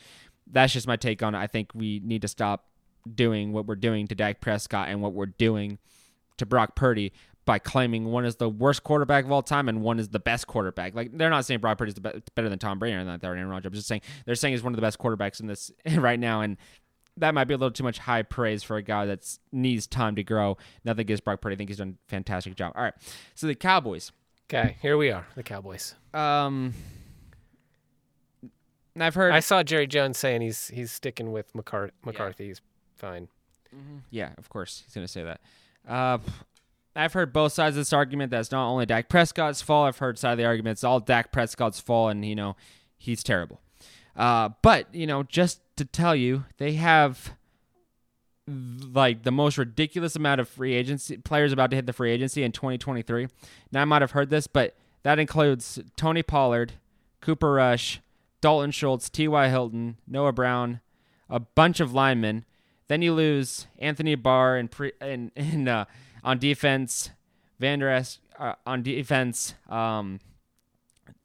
that's 0.53 0.73
just 0.73 0.87
my 0.87 0.97
take 0.97 1.23
on 1.23 1.35
it. 1.35 1.39
I 1.39 1.47
think 1.47 1.71
we 1.75 2.01
need 2.05 2.23
to 2.23 2.29
stop 2.29 2.67
doing 3.13 3.53
what 3.53 3.67
we're 3.67 3.75
doing 3.75 4.07
to 4.09 4.15
Dak 4.15 4.41
Prescott 4.41 4.89
and 4.89 5.03
what 5.03 5.13
we're 5.13 5.27
doing 5.27 5.79
to 6.37 6.47
Brock 6.47 6.77
Purdy 6.77 7.13
by 7.45 7.59
claiming 7.59 8.05
one 8.05 8.25
is 8.25 8.37
the 8.37 8.49
worst 8.49 8.85
quarterback 8.85 9.25
of 9.25 9.33
all 9.33 9.43
time 9.43 9.69
and 9.69 9.83
one 9.83 9.99
is 9.99 10.09
the 10.11 10.21
best 10.21 10.47
quarterback. 10.47 10.95
Like 10.95 11.17
they're 11.17 11.31
not 11.31 11.45
saying 11.45 11.61
Brock 11.61 11.79
Purdy 11.79 11.93
is 11.93 11.99
better 12.35 12.49
than 12.49 12.59
Tom 12.59 12.79
Brady 12.79 12.97
or 12.97 13.05
that 13.05 13.21
they're 13.21 13.35
Aaron 13.35 13.49
Rodgers. 13.49 13.67
I'm 13.67 13.75
just 13.75 13.89
saying 13.89 14.03
they're 14.25 14.35
saying 14.35 14.55
he's 14.55 14.63
one 14.63 14.73
of 14.73 14.77
the 14.77 14.83
best 14.83 14.99
quarterbacks 14.99 15.41
in 15.41 15.47
this 15.47 15.71
right 15.97 16.21
now, 16.21 16.43
and 16.43 16.57
that 17.17 17.35
might 17.35 17.45
be 17.45 17.55
a 17.55 17.57
little 17.57 17.73
too 17.73 17.85
much 17.85 17.99
high 17.99 18.23
praise 18.23 18.63
for 18.63 18.77
a 18.77 18.83
guy 18.83 19.07
that 19.07 19.27
needs 19.51 19.87
time 19.87 20.15
to 20.17 20.23
grow. 20.23 20.57
Nothing 20.85 21.01
against 21.01 21.25
Brock 21.25 21.41
Purdy. 21.41 21.57
I 21.57 21.59
think 21.59 21.71
he's 21.71 21.79
done 21.79 21.99
a 22.07 22.11
fantastic 22.11 22.55
job. 22.55 22.73
All 22.77 22.85
right, 22.85 22.95
so 23.35 23.47
the 23.47 23.55
Cowboys. 23.55 24.13
Okay, 24.45 24.77
here 24.81 24.97
we 24.97 25.11
are, 25.11 25.27
the 25.35 25.43
Cowboys. 25.43 25.95
Um, 26.15 26.75
I've 29.01 29.15
heard. 29.15 29.33
I 29.33 29.41
saw 29.41 29.63
Jerry 29.63 29.87
Jones 29.87 30.19
saying 30.19 30.43
he's 30.43 30.69
he's 30.69 30.93
sticking 30.93 31.33
with 31.33 31.55
McCarthy. 31.55 31.95
McCarthy. 32.05 32.45
Yeah. 32.45 32.49
He's 32.49 32.61
fine. 32.97 33.29
Mm-hmm. 33.75 33.99
Yeah, 34.11 34.31
of 34.37 34.49
course 34.51 34.83
he's 34.85 34.95
going 34.95 35.07
to 35.07 35.13
say 35.13 35.23
that. 35.25 35.41
Uh, 35.89 36.19
I've 36.95 37.15
heard 37.15 37.33
both 37.33 37.53
sides 37.53 37.77
of 37.77 37.81
this 37.81 37.93
argument. 37.93 38.31
That's 38.31 38.53
not 38.53 38.69
only 38.69 38.85
Dak 38.85 39.09
Prescott's 39.09 39.63
fault. 39.63 39.89
I've 39.89 39.99
heard 39.99 40.19
side 40.19 40.33
of 40.33 40.39
the 40.39 40.45
argument. 40.45 40.73
It's 40.73 40.85
all 40.85 41.01
Dak 41.01 41.33
Prescott's 41.33 41.81
fault, 41.81 42.11
and 42.11 42.25
you 42.25 42.35
know 42.35 42.57
he's 42.99 43.23
terrible. 43.23 43.61
Uh, 44.15 44.51
but 44.61 44.95
you 44.95 45.07
know, 45.07 45.23
just 45.23 45.61
to 45.77 45.85
tell 45.85 46.15
you, 46.15 46.45
they 46.59 46.75
have 46.75 47.35
like 48.47 49.23
the 49.23 49.31
most 49.31 49.57
ridiculous 49.57 50.17
amount 50.17 50.41
of 50.41 50.49
free 50.49 50.75
agency 50.75 51.17
players 51.17 51.53
about 51.53 51.71
to 51.71 51.77
hit 51.77 51.87
the 51.87 51.93
free 51.93 52.11
agency 52.11 52.43
in 52.43 52.53
2023. 52.53 53.29
Now 53.71 53.83
I 53.83 53.85
might 53.85 54.03
have 54.03 54.11
heard 54.11 54.31
this, 54.31 54.47
but 54.47 54.77
that 55.05 55.19
includes 55.19 55.79
Tony 55.97 56.23
Pollard, 56.23 56.75
Cooper 57.21 57.53
Rush, 57.53 58.01
Dalton 58.43 58.73
Schultz, 58.73 59.09
T.Y. 59.09 59.49
Hilton, 59.49 59.97
Noah 60.07 60.33
Brown, 60.33 60.81
a 61.31 61.41
bunch 61.41 61.81
of 61.81 61.95
linemen. 61.95 62.45
Then 62.89 63.01
you 63.01 63.15
lose 63.15 63.69
Anthony 63.79 64.17
Barr 64.17 64.57
and 64.57 64.69
uh, 65.69 65.87
on 66.23 66.39
defense, 66.39 67.11
Van 67.59 67.79
Der 67.79 67.89
Esch 67.89 68.19
uh, 68.39 68.55
on 68.67 68.83
defense. 68.83 69.55
Um, 69.71 70.21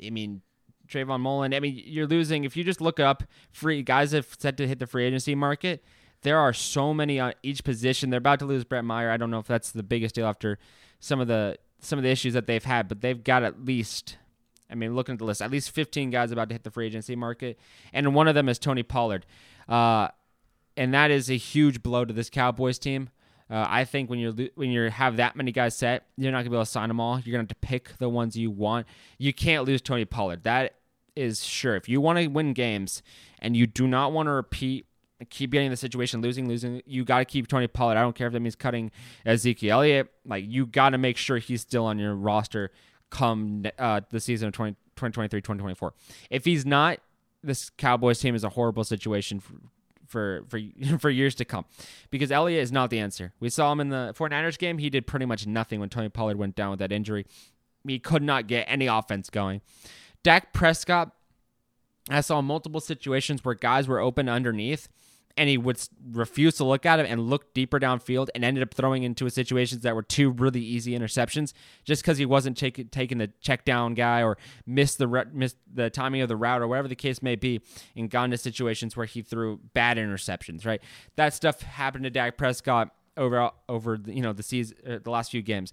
I 0.02 0.12
mean, 0.12 0.42
Trayvon 0.88 1.20
Mullen. 1.20 1.54
I 1.54 1.60
mean, 1.60 1.82
you're 1.86 2.08
losing. 2.08 2.44
If 2.44 2.56
you 2.56 2.64
just 2.64 2.80
look 2.80 3.00
up 3.00 3.24
free 3.52 3.82
guys 3.82 4.12
have 4.12 4.28
set 4.40 4.56
to 4.58 4.68
hit 4.68 4.80
the 4.80 4.88
free 4.88 5.06
agency 5.06 5.36
market, 5.36 5.84
there 6.22 6.38
are 6.38 6.54
so 6.54 6.94
many 6.94 7.20
on 7.20 7.34
each 7.44 7.64
position. 7.64 8.12
They're 8.12 8.20
about 8.20 8.40
to 8.40 8.46
lose 8.46 8.64
Brett 8.64 8.86
Maher. 8.86 9.10
I 9.10 9.18
don't 9.18 9.32
know 9.32 9.40
if 9.40 9.48
that's 9.48 9.72
the 9.72 9.84
biggest 9.84 10.16
deal 10.16 10.28
after 10.28 10.60
some 11.00 11.20
of 11.20 11.28
the 11.28 11.58
some 11.80 12.00
of 12.00 12.04
the 12.04 12.10
issues 12.10 12.34
that 12.34 12.48
they've 12.48 12.64
had, 12.64 12.88
but 12.88 13.02
they've 13.02 13.24
got 13.24 13.44
at 13.44 13.66
least 13.66 14.18
I 14.70 14.76
mean, 14.76 14.96
looking 14.96 15.14
at 15.14 15.20
the 15.20 15.26
list, 15.26 15.42
at 15.42 15.52
least 15.52 15.72
15 15.72 16.10
guys 16.10 16.32
about 16.32 16.50
to 16.50 16.56
hit 16.56 16.64
the 16.64 16.72
free 16.72 16.88
agency 16.88 17.16
market, 17.16 17.60
and 17.94 18.14
one 18.14 18.28
of 18.28 18.36
them 18.36 18.50
is 18.50 18.60
Tony 18.60 18.84
Pollard. 18.84 19.26
Uh, 19.68 20.10
and 20.76 20.94
that 20.94 21.10
is 21.12 21.30
a 21.30 21.38
huge 21.38 21.82
blow 21.82 22.06
to 22.06 22.14
this 22.14 22.30
Cowboys 22.30 22.78
team. 22.78 23.10
Uh, 23.50 23.66
I 23.68 23.86
think 23.86 24.10
when 24.10 24.20
you're 24.20 24.34
when 24.56 24.72
you 24.72 24.90
have 24.90 25.18
that 25.18 25.36
many 25.36 25.52
guys 25.52 25.76
set, 25.76 26.06
you're 26.18 26.32
not 26.32 26.40
gonna 26.40 26.50
be 26.50 26.56
able 26.58 26.66
to 26.66 26.72
sign 26.72 26.90
them 26.90 27.00
all. 27.00 27.20
You're 27.20 27.32
gonna 27.32 27.44
have 27.44 27.48
to 27.48 27.56
pick 27.56 27.98
the 27.98 28.10
ones 28.10 28.36
you 28.36 28.52
want. 28.52 28.88
You 29.18 29.34
can't 29.34 29.66
lose 29.66 29.82
Tony 29.82 30.06
Pollard. 30.06 30.44
That 30.44 30.76
is 31.16 31.44
sure. 31.44 31.76
If 31.76 31.90
you 31.90 32.02
want 32.02 32.20
to 32.20 32.28
win 32.28 32.54
games 32.54 33.02
and 33.40 33.56
you 33.56 33.66
do 33.66 33.88
not 33.88 34.12
want 34.12 34.28
to 34.28 34.32
repeat, 34.32 34.86
keep 35.30 35.52
getting 35.52 35.68
in 35.68 35.72
the 35.72 35.78
situation, 35.78 36.22
losing, 36.22 36.48
losing, 36.48 36.82
you 36.86 37.04
got 37.04 37.20
to 37.20 37.26
keep 37.26 37.48
Tony 37.48 37.68
Pollard. 37.68 37.98
I 37.98 38.02
don't 38.02 38.16
care 38.16 38.28
if 38.28 38.34
that 38.34 38.40
means 38.40 38.56
cutting 38.56 38.92
Ezekiel 39.26 39.78
Elliott. 39.78 40.12
Like 40.26 40.46
you 40.48 40.66
got 40.66 40.90
to 40.90 40.98
make 40.98 41.18
sure 41.18 41.38
he's 41.38 41.62
still 41.62 41.86
on 41.86 41.98
your 41.98 42.14
roster 42.14 42.72
come 43.10 43.66
uh, 43.78 44.02
the 44.10 44.20
season 44.20 44.48
of 44.48 44.54
20, 44.54 44.74
2023, 44.96 45.42
2024. 45.42 45.94
If 46.30 46.46
he's 46.46 46.66
not, 46.66 47.00
this 47.44 47.70
Cowboys 47.70 48.20
team 48.20 48.36
is 48.36 48.44
a 48.44 48.50
horrible 48.50 48.84
situation 48.84 49.40
for, 49.40 49.54
for 50.08 50.44
for 50.48 50.60
for 51.00 51.10
years 51.10 51.36
to 51.36 51.46
come 51.46 51.66
because 52.10 52.32
Elliott 52.32 52.64
is 52.64 52.72
not 52.72 52.90
the 52.90 53.00
answer. 53.00 53.34
We 53.40 53.50
saw 53.50 53.72
him 53.72 53.80
in 53.80 53.90
the 53.90 54.14
49ers 54.18 54.58
game. 54.58 54.78
He 54.78 54.90
did 54.90 55.08
pretty 55.08 55.26
much 55.26 55.48
nothing 55.48 55.80
when 55.80 55.90
Tony 55.90 56.10
Pollard 56.10 56.38
went 56.38 56.56
down 56.56 56.72
with 56.72 56.80
that 56.80 56.92
injury. 56.92 57.26
He 57.86 58.00
could 58.00 58.24
not 58.24 58.48
get 58.48 58.66
any 58.68 58.88
offense 58.88 59.30
going. 59.30 59.62
Dak 60.24 60.52
Prescott, 60.52 61.12
I 62.10 62.22
saw 62.22 62.42
multiple 62.42 62.82
situations 62.82 63.46
where 63.46 63.56
guys 63.56 63.88
were 63.88 64.00
open 64.00 64.28
underneath 64.28 64.90
and 65.38 65.48
he 65.48 65.58
would 65.58 65.80
refuse 66.12 66.56
to 66.56 66.64
look 66.64 66.86
at 66.86 67.00
him 67.00 67.06
and 67.06 67.30
look 67.30 67.54
deeper 67.54 67.80
downfield 67.80 68.28
and 68.34 68.44
ended 68.44 68.64
up 68.64 68.74
throwing 68.74 69.04
into 69.04 69.30
situations 69.30 69.84
that 69.84 69.96
were 69.96 70.02
two 70.02 70.32
really 70.32 70.62
easy 70.62 70.98
interceptions 70.98 71.54
just 71.86 72.02
because 72.02 72.18
he 72.18 72.26
wasn't 72.26 72.58
take, 72.58 72.90
taking 72.92 73.20
the 73.20 73.32
check 73.40 73.64
down 73.64 73.94
guy 73.94 74.24
or 74.24 74.38
missed 74.66 74.98
the 74.98 75.28
missed 75.32 75.58
the 75.72 75.90
timing 75.90 76.22
of 76.22 76.28
the 76.28 76.36
route 76.36 76.62
or 76.62 76.68
whatever 76.68 76.88
the 76.88 76.96
case 76.96 77.22
may 77.22 77.36
be 77.36 77.62
and 77.96 78.10
gone 78.10 78.32
to 78.32 78.38
situations 78.38 78.98
where 78.98 79.06
he 79.06 79.22
threw 79.22 79.60
bad 79.74 79.98
interceptions 79.98 80.66
right? 80.66 80.82
That 81.16 81.34
stuff 81.34 81.62
happened 81.62 82.04
to 82.06 82.10
Dak 82.10 82.38
Prescott 82.38 82.90
over 83.16 83.52
over 83.70 84.00
you 84.06 84.22
know 84.22 84.34
the 84.34 84.44
season 84.44 84.78
uh, 84.88 84.98
the 85.04 85.12
last 85.12 85.32
few 85.32 85.42
games. 85.42 85.72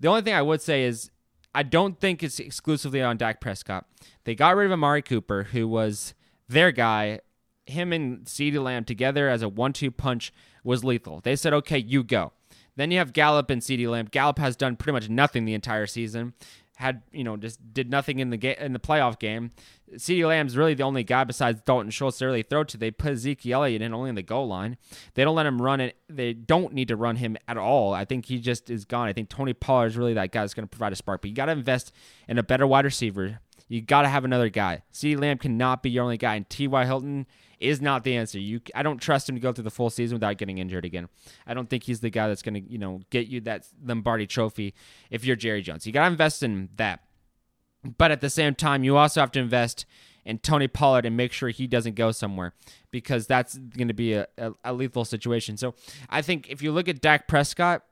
The 0.00 0.08
only 0.08 0.22
thing 0.22 0.34
I 0.34 0.42
would 0.42 0.60
say 0.60 0.84
is 0.84 1.10
I 1.54 1.62
don't 1.62 1.98
think 1.98 2.22
it's 2.22 2.40
exclusively 2.40 3.02
on 3.02 3.16
Dak 3.16 3.40
Prescott. 3.40 3.86
They 4.24 4.34
got 4.34 4.56
rid 4.56 4.66
of 4.66 4.72
Amari 4.72 5.02
Cooper 5.02 5.44
who 5.44 5.68
was 5.68 6.14
their 6.48 6.72
guy 6.72 7.20
him 7.68 7.92
and 7.92 8.24
CeeDee 8.24 8.62
Lamb 8.62 8.84
together 8.84 9.28
as 9.28 9.42
a 9.42 9.48
one-two 9.48 9.90
punch 9.90 10.32
was 10.64 10.84
lethal. 10.84 11.20
They 11.22 11.36
said, 11.36 11.52
"Okay, 11.52 11.78
you 11.78 12.02
go." 12.02 12.32
Then 12.76 12.92
you 12.92 12.98
have 12.98 13.12
Gallup 13.12 13.50
and 13.50 13.60
CeeDee 13.60 13.90
Lamb. 13.90 14.06
Gallup 14.10 14.38
has 14.38 14.54
done 14.56 14.76
pretty 14.76 14.92
much 14.92 15.08
nothing 15.08 15.44
the 15.44 15.54
entire 15.54 15.86
season. 15.86 16.34
Had 16.76 17.02
you 17.10 17.24
know 17.24 17.36
just 17.36 17.74
did 17.74 17.90
nothing 17.90 18.20
in 18.20 18.30
the 18.30 18.36
game 18.36 18.54
in 18.60 18.72
the 18.72 18.78
playoff 18.78 19.18
game. 19.18 19.50
CeeDee 19.94 20.28
Lamb's 20.28 20.56
really 20.56 20.74
the 20.74 20.84
only 20.84 21.02
guy 21.02 21.24
besides 21.24 21.60
Dalton 21.62 21.90
Schultz 21.90 22.18
they 22.18 22.26
really 22.26 22.44
throw 22.44 22.62
to. 22.62 22.76
They 22.76 22.92
put 22.92 23.12
Ezekiel 23.12 23.64
Elliott 23.64 23.82
in 23.82 23.92
only 23.92 24.10
in 24.10 24.14
the 24.14 24.22
goal 24.22 24.46
line. 24.46 24.76
They 25.14 25.24
don't 25.24 25.34
let 25.34 25.46
him 25.46 25.60
run 25.60 25.80
it. 25.80 25.96
They 26.08 26.34
don't 26.34 26.72
need 26.72 26.86
to 26.88 26.96
run 26.96 27.16
him 27.16 27.36
at 27.48 27.56
all. 27.56 27.94
I 27.94 28.04
think 28.04 28.26
he 28.26 28.38
just 28.38 28.70
is 28.70 28.84
gone. 28.84 29.08
I 29.08 29.12
think 29.12 29.28
Tony 29.28 29.54
Pollard 29.54 29.86
is 29.86 29.96
really 29.96 30.14
that 30.14 30.30
guy 30.30 30.42
that's 30.42 30.54
going 30.54 30.68
to 30.68 30.70
provide 30.70 30.92
a 30.92 30.96
spark. 30.96 31.22
But 31.22 31.30
you 31.30 31.36
got 31.36 31.46
to 31.46 31.52
invest 31.52 31.92
in 32.28 32.38
a 32.38 32.44
better 32.44 32.66
wide 32.66 32.84
receiver. 32.84 33.40
You 33.66 33.82
got 33.82 34.02
to 34.02 34.08
have 34.08 34.24
another 34.24 34.48
guy. 34.48 34.82
CeeDee 34.92 35.20
Lamb 35.20 35.38
cannot 35.38 35.82
be 35.82 35.90
your 35.90 36.04
only 36.04 36.16
guy. 36.16 36.36
And 36.36 36.48
T.Y. 36.48 36.84
Hilton 36.86 37.26
is 37.60 37.80
not 37.80 38.04
the 38.04 38.16
answer. 38.16 38.38
You, 38.38 38.60
I 38.74 38.82
don't 38.82 38.98
trust 38.98 39.28
him 39.28 39.34
to 39.34 39.40
go 39.40 39.52
through 39.52 39.64
the 39.64 39.70
full 39.70 39.90
season 39.90 40.16
without 40.16 40.36
getting 40.38 40.58
injured 40.58 40.84
again. 40.84 41.08
I 41.46 41.54
don't 41.54 41.68
think 41.68 41.84
he's 41.84 42.00
the 42.00 42.10
guy 42.10 42.28
that's 42.28 42.42
going 42.42 42.54
to, 42.54 42.70
you 42.70 42.78
know, 42.78 43.00
get 43.10 43.26
you 43.26 43.40
that 43.42 43.66
Lombardi 43.84 44.26
Trophy 44.26 44.74
if 45.10 45.24
you're 45.24 45.36
Jerry 45.36 45.62
Jones. 45.62 45.86
You 45.86 45.92
got 45.92 46.02
to 46.02 46.10
invest 46.10 46.42
in 46.42 46.68
that, 46.76 47.00
but 47.96 48.10
at 48.10 48.20
the 48.20 48.30
same 48.30 48.54
time, 48.54 48.84
you 48.84 48.96
also 48.96 49.20
have 49.20 49.32
to 49.32 49.40
invest 49.40 49.86
in 50.24 50.38
Tony 50.38 50.68
Pollard 50.68 51.06
and 51.06 51.16
make 51.16 51.32
sure 51.32 51.48
he 51.48 51.66
doesn't 51.66 51.94
go 51.94 52.12
somewhere 52.12 52.52
because 52.90 53.26
that's 53.26 53.56
going 53.56 53.88
to 53.88 53.94
be 53.94 54.12
a, 54.12 54.26
a, 54.36 54.52
a 54.64 54.72
lethal 54.72 55.04
situation. 55.04 55.56
So 55.56 55.74
I 56.10 56.22
think 56.22 56.50
if 56.50 56.62
you 56.62 56.70
look 56.70 56.88
at 56.88 57.00
Dak 57.00 57.28
Prescott, 57.28 57.82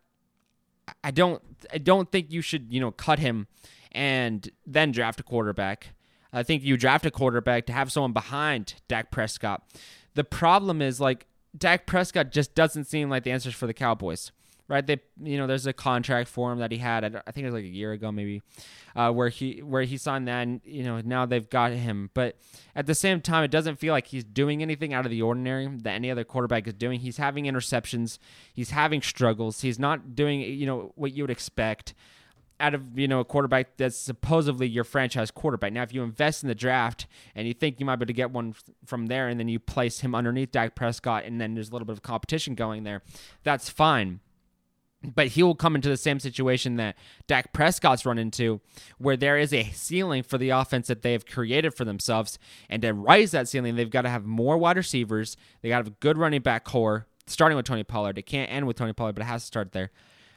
I 1.03 1.11
don't, 1.11 1.43
I 1.73 1.79
don't 1.79 2.13
think 2.13 2.31
you 2.31 2.43
should, 2.43 2.73
you 2.73 2.79
know, 2.79 2.91
cut 2.91 3.19
him 3.19 3.47
and 3.91 4.49
then 4.67 4.93
draft 4.93 5.19
a 5.19 5.23
quarterback. 5.23 5.95
I 6.37 6.43
think 6.43 6.63
you 6.63 6.77
draft 6.77 7.07
a 7.07 7.11
quarterback 7.11 7.65
to 7.67 7.73
have 7.73 7.91
someone 7.91 8.13
behind 8.13 8.75
Dak 8.89 9.11
Prescott. 9.11 9.63
The 10.15 10.23
problem 10.23 10.83
is 10.83 11.01
like 11.01 11.27
Dak 11.57 11.87
Prescott 11.87 12.31
just 12.31 12.55
doesn't 12.55 12.85
seem 12.85 13.09
like 13.09 13.25
the 13.25 13.31
answers 13.31 13.55
for 13.55 13.67
the 13.67 13.73
Cowboys, 13.73 14.33
right? 14.69 14.87
They, 14.87 15.01
you 15.23 15.39
know, 15.39 15.47
there's 15.47 15.67
a 15.67 15.73
contract 15.73 16.29
for 16.29 16.53
him 16.53 16.59
that 16.59 16.71
he 16.71 16.77
had. 16.77 17.05
I 17.05 17.31
think 17.31 17.45
it 17.45 17.47
was 17.47 17.55
like 17.55 17.65
a 17.65 17.69
year 17.69 17.93
ago, 17.93 18.13
maybe, 18.13 18.43
uh, 18.95 19.13
where 19.13 19.31
he 19.31 19.63
where 19.63 19.85
he 19.85 19.97
signed 19.97 20.29
that. 20.29 20.43
And 20.43 20.61
you 20.63 20.85
know, 20.85 21.01
now 21.01 21.25
they've 21.25 21.49
got 21.49 21.73
him. 21.73 22.11
But 22.13 22.37
at 22.75 22.85
the 22.85 22.95
same 22.95 23.23
time, 23.23 23.43
it 23.43 23.51
doesn't 23.51 23.77
feel 23.77 23.95
like 23.95 24.09
he's 24.09 24.25
doing 24.25 24.61
anything 24.61 24.93
out 24.93 25.07
of 25.07 25.11
the 25.11 25.23
ordinary 25.23 25.67
that 25.85 25.95
any 25.95 26.11
other 26.11 26.25
quarterback 26.25 26.67
is 26.67 26.75
doing. 26.75 27.01
He's 27.01 27.17
having 27.17 27.47
interceptions. 27.47 28.19
He's 28.53 28.71
having 28.71 29.01
struggles. 29.01 29.63
He's 29.63 29.79
not 29.79 30.15
doing, 30.15 30.41
you 30.41 30.67
know, 30.67 30.93
what 30.97 31.15
you 31.15 31.23
would 31.23 31.31
expect 31.31 31.95
out 32.59 32.75
of 32.75 32.99
you 32.99 33.07
know 33.07 33.21
a 33.21 33.25
quarterback 33.25 33.77
that's 33.77 33.97
supposedly 33.97 34.67
your 34.67 34.85
franchise 34.85 35.31
quarterback. 35.31 35.73
Now, 35.73 35.83
if 35.83 35.93
you 35.93 36.03
invest 36.03 36.43
in 36.43 36.49
the 36.49 36.55
draft 36.55 37.07
and 37.35 37.47
you 37.47 37.55
think 37.55 37.81
you 37.81 37.87
might 37.87 37.97
be 37.97 38.05
able 38.05 38.07
to 38.07 38.13
get 38.13 38.31
one 38.31 38.55
from 38.85 39.07
there, 39.07 39.29
and 39.29 39.39
then 39.39 39.49
you 39.49 39.59
place 39.59 40.01
him 40.01 40.15
underneath 40.15 40.53
Dak 40.53 40.75
Prescott, 40.75 41.25
and 41.25 41.41
then 41.41 41.55
there's 41.55 41.69
a 41.69 41.73
little 41.73 41.87
bit 41.87 41.93
of 41.93 42.03
competition 42.03 42.55
going 42.55 42.85
there, 42.85 43.03
that's 43.43 43.69
fine. 43.69 44.21
But 45.03 45.29
he 45.29 45.43
will 45.43 45.55
come 45.55 45.77
into 45.77 45.89
the 45.89 45.97
same 45.97 46.19
situation 46.19 46.77
that 46.77 46.97
Dak 47.27 47.53
Prescott's 47.53 48.07
run 48.07 48.19
into, 48.19 48.61
where 48.99 49.17
there 49.17 49.39
is 49.39 49.53
a 49.53 49.65
ceiling 49.71 50.23
for 50.23 50.39
the 50.39 50.51
offense 50.51 50.89
that 50.89 51.03
they 51.03 51.13
have 51.13 51.27
created 51.27 51.75
for 51.75 51.85
themselves. 51.85 52.39
And 52.69 52.83
to 52.83 52.93
rise 52.93 53.31
that 53.31 53.47
ceiling, 53.47 53.77
they've 53.77 53.91
got 53.91 54.03
to 54.03 54.09
have 54.09 54.25
more 54.25 54.57
wide 54.57 54.79
receivers. 54.79 55.37
They 55.61 55.69
got 55.69 55.79
to 55.79 55.85
have 55.85 55.93
a 55.93 55.97
good 56.01 56.19
running 56.19 56.41
back 56.41 56.65
core, 56.65 57.07
starting 57.27 57.57
with 57.57 57.67
Tony 57.67 57.85
Pollard. 57.85 58.19
It 58.19 58.23
can't 58.23 58.51
end 58.51 58.67
with 58.67 58.79
Tony 58.79 58.95
Pollard, 58.95 59.15
but 59.15 59.23
it 59.23 59.27
has 59.27 59.43
to 59.43 59.47
start 59.47 59.73
there. 59.73 59.91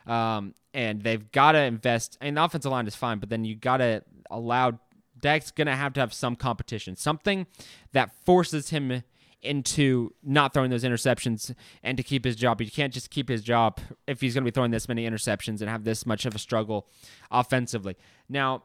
Um, 0.07 0.53
and 0.73 1.01
they've 1.01 1.31
got 1.31 1.53
to 1.53 1.59
invest. 1.59 2.17
And 2.21 2.37
the 2.37 2.43
offensive 2.43 2.71
line 2.71 2.87
is 2.87 2.95
fine, 2.95 3.19
but 3.19 3.29
then 3.29 3.45
you 3.45 3.55
got 3.55 3.77
to 3.77 4.03
allow 4.29 4.79
Dak's 5.19 5.51
going 5.51 5.67
to 5.67 5.75
have 5.75 5.93
to 5.93 5.99
have 5.99 6.13
some 6.13 6.35
competition, 6.35 6.95
something 6.95 7.47
that 7.91 8.11
forces 8.25 8.69
him 8.69 9.03
into 9.41 10.13
not 10.21 10.53
throwing 10.53 10.69
those 10.69 10.83
interceptions 10.83 11.53
and 11.81 11.97
to 11.97 12.03
keep 12.03 12.25
his 12.25 12.35
job. 12.35 12.61
You 12.61 12.69
can't 12.69 12.93
just 12.93 13.09
keep 13.09 13.29
his 13.29 13.41
job 13.41 13.79
if 14.05 14.21
he's 14.21 14.33
going 14.33 14.43
to 14.43 14.51
be 14.51 14.53
throwing 14.53 14.71
this 14.71 14.87
many 14.87 15.09
interceptions 15.09 15.61
and 15.61 15.69
have 15.69 15.83
this 15.83 16.05
much 16.05 16.25
of 16.25 16.35
a 16.35 16.39
struggle 16.39 16.87
offensively. 17.31 17.95
Now, 18.27 18.63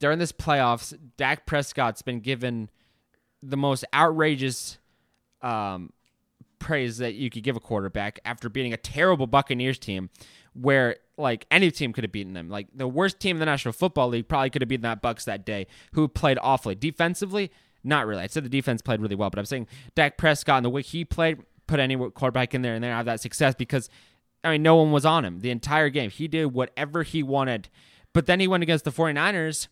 during 0.00 0.18
this 0.18 0.32
playoffs, 0.32 0.96
Dak 1.16 1.46
Prescott's 1.46 2.02
been 2.02 2.20
given 2.20 2.70
the 3.42 3.56
most 3.56 3.84
outrageous 3.94 4.78
um, 5.42 5.92
praise 6.58 6.98
that 6.98 7.14
you 7.14 7.30
could 7.30 7.42
give 7.42 7.56
a 7.56 7.60
quarterback 7.60 8.20
after 8.24 8.48
beating 8.48 8.72
a 8.72 8.76
terrible 8.76 9.26
Buccaneers 9.26 9.78
team 9.78 10.10
where 10.54 10.96
like 11.16 11.46
any 11.50 11.70
team 11.70 11.92
could 11.92 12.04
have 12.04 12.12
beaten 12.12 12.32
them. 12.32 12.48
Like 12.48 12.68
the 12.74 12.88
worst 12.88 13.20
team 13.20 13.36
in 13.36 13.40
the 13.40 13.46
National 13.46 13.72
Football 13.72 14.08
League 14.08 14.28
probably 14.28 14.50
could 14.50 14.62
have 14.62 14.68
beaten 14.68 14.82
that 14.82 15.02
Bucks 15.02 15.24
that 15.24 15.44
day, 15.44 15.66
who 15.92 16.08
played 16.08 16.38
awfully. 16.42 16.74
Defensively, 16.74 17.50
not 17.84 18.06
really. 18.06 18.22
I 18.22 18.26
said 18.26 18.44
the 18.44 18.48
defense 18.48 18.82
played 18.82 19.00
really 19.00 19.14
well, 19.14 19.30
but 19.30 19.38
I'm 19.38 19.44
saying 19.44 19.66
Dak 19.94 20.16
Prescott 20.16 20.58
and 20.58 20.64
the 20.64 20.70
way 20.70 20.82
he 20.82 21.04
played, 21.04 21.38
put 21.66 21.80
any 21.80 21.96
quarterback 21.96 22.54
in 22.54 22.62
there 22.62 22.74
and 22.74 22.82
they 22.82 22.88
have 22.88 23.06
that 23.06 23.20
success 23.20 23.54
because 23.54 23.88
I 24.42 24.52
mean 24.52 24.62
no 24.62 24.76
one 24.76 24.92
was 24.92 25.04
on 25.04 25.24
him 25.24 25.40
the 25.40 25.50
entire 25.50 25.90
game. 25.90 26.10
He 26.10 26.28
did 26.28 26.46
whatever 26.46 27.02
he 27.02 27.22
wanted. 27.22 27.68
But 28.14 28.26
then 28.26 28.40
he 28.40 28.48
went 28.48 28.62
against 28.62 28.84
the 28.84 28.90
49ers 28.90 29.68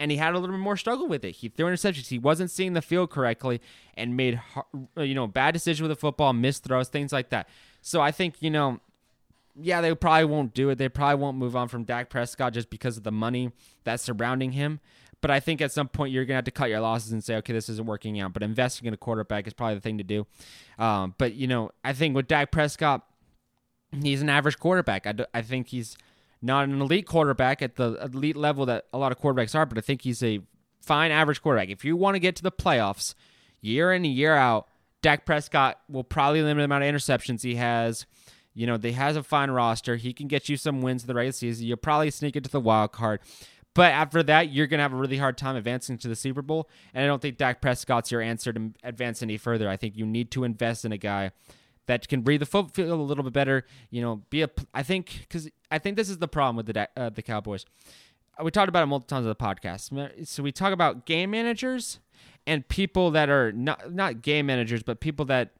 and 0.00 0.10
he 0.10 0.16
had 0.16 0.32
a 0.32 0.38
little 0.38 0.56
bit 0.56 0.62
more 0.62 0.78
struggle 0.78 1.06
with 1.06 1.24
it. 1.24 1.32
He 1.32 1.48
threw 1.50 1.66
interceptions. 1.66 2.08
He 2.08 2.18
wasn't 2.18 2.50
seeing 2.50 2.72
the 2.72 2.80
field 2.80 3.10
correctly 3.10 3.60
and 3.94 4.16
made 4.16 4.40
you 4.96 5.14
know 5.14 5.26
bad 5.26 5.52
decisions 5.52 5.82
with 5.82 5.90
the 5.90 5.96
football, 5.96 6.32
missed 6.32 6.64
throws, 6.64 6.88
things 6.88 7.12
like 7.12 7.28
that. 7.28 7.48
So 7.82 8.00
I 8.00 8.10
think 8.10 8.36
you 8.40 8.50
know, 8.50 8.80
yeah, 9.54 9.82
they 9.82 9.94
probably 9.94 10.24
won't 10.24 10.54
do 10.54 10.70
it. 10.70 10.78
They 10.78 10.88
probably 10.88 11.16
won't 11.16 11.36
move 11.36 11.54
on 11.54 11.68
from 11.68 11.84
Dak 11.84 12.08
Prescott 12.08 12.54
just 12.54 12.70
because 12.70 12.96
of 12.96 13.04
the 13.04 13.12
money 13.12 13.52
that's 13.84 14.02
surrounding 14.02 14.52
him. 14.52 14.80
But 15.20 15.30
I 15.30 15.38
think 15.38 15.60
at 15.60 15.70
some 15.70 15.88
point 15.88 16.12
you're 16.12 16.24
gonna 16.24 16.36
have 16.36 16.44
to 16.44 16.50
cut 16.50 16.70
your 16.70 16.80
losses 16.80 17.12
and 17.12 17.22
say, 17.22 17.36
okay, 17.36 17.52
this 17.52 17.68
isn't 17.68 17.86
working 17.86 18.18
out. 18.18 18.32
But 18.32 18.42
investing 18.42 18.88
in 18.88 18.94
a 18.94 18.96
quarterback 18.96 19.46
is 19.46 19.52
probably 19.52 19.74
the 19.74 19.82
thing 19.82 19.98
to 19.98 20.04
do. 20.04 20.26
Um, 20.78 21.14
but 21.18 21.34
you 21.34 21.46
know, 21.46 21.72
I 21.84 21.92
think 21.92 22.16
with 22.16 22.26
Dak 22.26 22.50
Prescott, 22.50 23.06
he's 24.02 24.22
an 24.22 24.30
average 24.30 24.58
quarterback. 24.58 25.06
I, 25.06 25.12
do, 25.12 25.26
I 25.34 25.42
think 25.42 25.68
he's 25.68 25.98
not 26.42 26.68
an 26.68 26.80
elite 26.80 27.06
quarterback 27.06 27.62
at 27.62 27.76
the 27.76 27.94
elite 28.12 28.36
level 28.36 28.66
that 28.66 28.86
a 28.92 28.98
lot 28.98 29.12
of 29.12 29.18
quarterbacks 29.18 29.54
are, 29.54 29.66
but 29.66 29.78
I 29.78 29.80
think 29.80 30.02
he's 30.02 30.22
a 30.22 30.40
fine 30.80 31.10
average 31.10 31.42
quarterback. 31.42 31.68
If 31.68 31.84
you 31.84 31.96
want 31.96 32.14
to 32.14 32.20
get 32.20 32.36
to 32.36 32.42
the 32.42 32.52
playoffs 32.52 33.14
year 33.60 33.92
in 33.92 34.04
and 34.04 34.14
year 34.14 34.34
out, 34.34 34.68
Dak 35.02 35.24
Prescott 35.24 35.80
will 35.88 36.04
probably 36.04 36.42
limit 36.42 36.60
the 36.60 36.64
amount 36.64 36.84
of 36.84 36.94
interceptions 36.94 37.42
he 37.42 37.56
has. 37.56 38.06
You 38.54 38.66
know, 38.66 38.76
they 38.76 38.92
has 38.92 39.16
a 39.16 39.22
fine 39.22 39.50
roster. 39.50 39.96
He 39.96 40.12
can 40.12 40.28
get 40.28 40.48
you 40.48 40.56
some 40.56 40.82
wins 40.82 41.02
in 41.02 41.06
the 41.06 41.14
regular 41.14 41.32
season. 41.32 41.66
You'll 41.66 41.76
probably 41.76 42.10
sneak 42.10 42.36
into 42.36 42.50
the 42.50 42.60
wild 42.60 42.92
card. 42.92 43.20
But 43.74 43.92
after 43.92 44.22
that, 44.24 44.50
you're 44.50 44.66
going 44.66 44.78
to 44.78 44.82
have 44.82 44.92
a 44.92 44.96
really 44.96 45.18
hard 45.18 45.38
time 45.38 45.56
advancing 45.56 45.96
to 45.98 46.08
the 46.08 46.16
Super 46.16 46.42
Bowl. 46.42 46.68
And 46.92 47.04
I 47.04 47.06
don't 47.06 47.22
think 47.22 47.36
Dak 47.36 47.60
Prescott's 47.60 48.10
your 48.10 48.20
answer 48.20 48.52
to 48.52 48.72
advance 48.82 49.22
any 49.22 49.36
further. 49.36 49.68
I 49.68 49.76
think 49.76 49.96
you 49.96 50.04
need 50.04 50.32
to 50.32 50.44
invest 50.44 50.84
in 50.84 50.92
a 50.92 50.98
guy 50.98 51.30
that 51.90 52.06
can 52.06 52.20
breathe 52.22 52.40
the 52.40 52.46
footfield 52.46 52.90
a 52.90 52.94
little 52.94 53.24
bit 53.24 53.32
better. 53.32 53.66
You 53.90 54.00
know, 54.00 54.22
be 54.30 54.42
a. 54.42 54.50
I 54.72 54.84
think 54.84 55.18
because 55.20 55.48
I 55.70 55.78
think 55.78 55.96
this 55.96 56.08
is 56.08 56.18
the 56.18 56.28
problem 56.28 56.56
with 56.56 56.66
the 56.66 56.88
uh, 56.96 57.10
the 57.10 57.22
Cowboys. 57.22 57.66
Uh, 58.38 58.44
we 58.44 58.52
talked 58.52 58.68
about 58.68 58.84
it 58.84 58.86
multiple 58.86 59.16
times 59.16 59.26
on 59.26 59.28
the 59.28 59.34
podcast. 59.34 60.26
So 60.26 60.42
we 60.42 60.52
talk 60.52 60.72
about 60.72 61.04
game 61.04 61.32
managers 61.32 61.98
and 62.46 62.66
people 62.68 63.10
that 63.10 63.28
are 63.28 63.50
not 63.50 63.92
not 63.92 64.22
game 64.22 64.46
managers, 64.46 64.84
but 64.84 65.00
people 65.00 65.24
that 65.26 65.50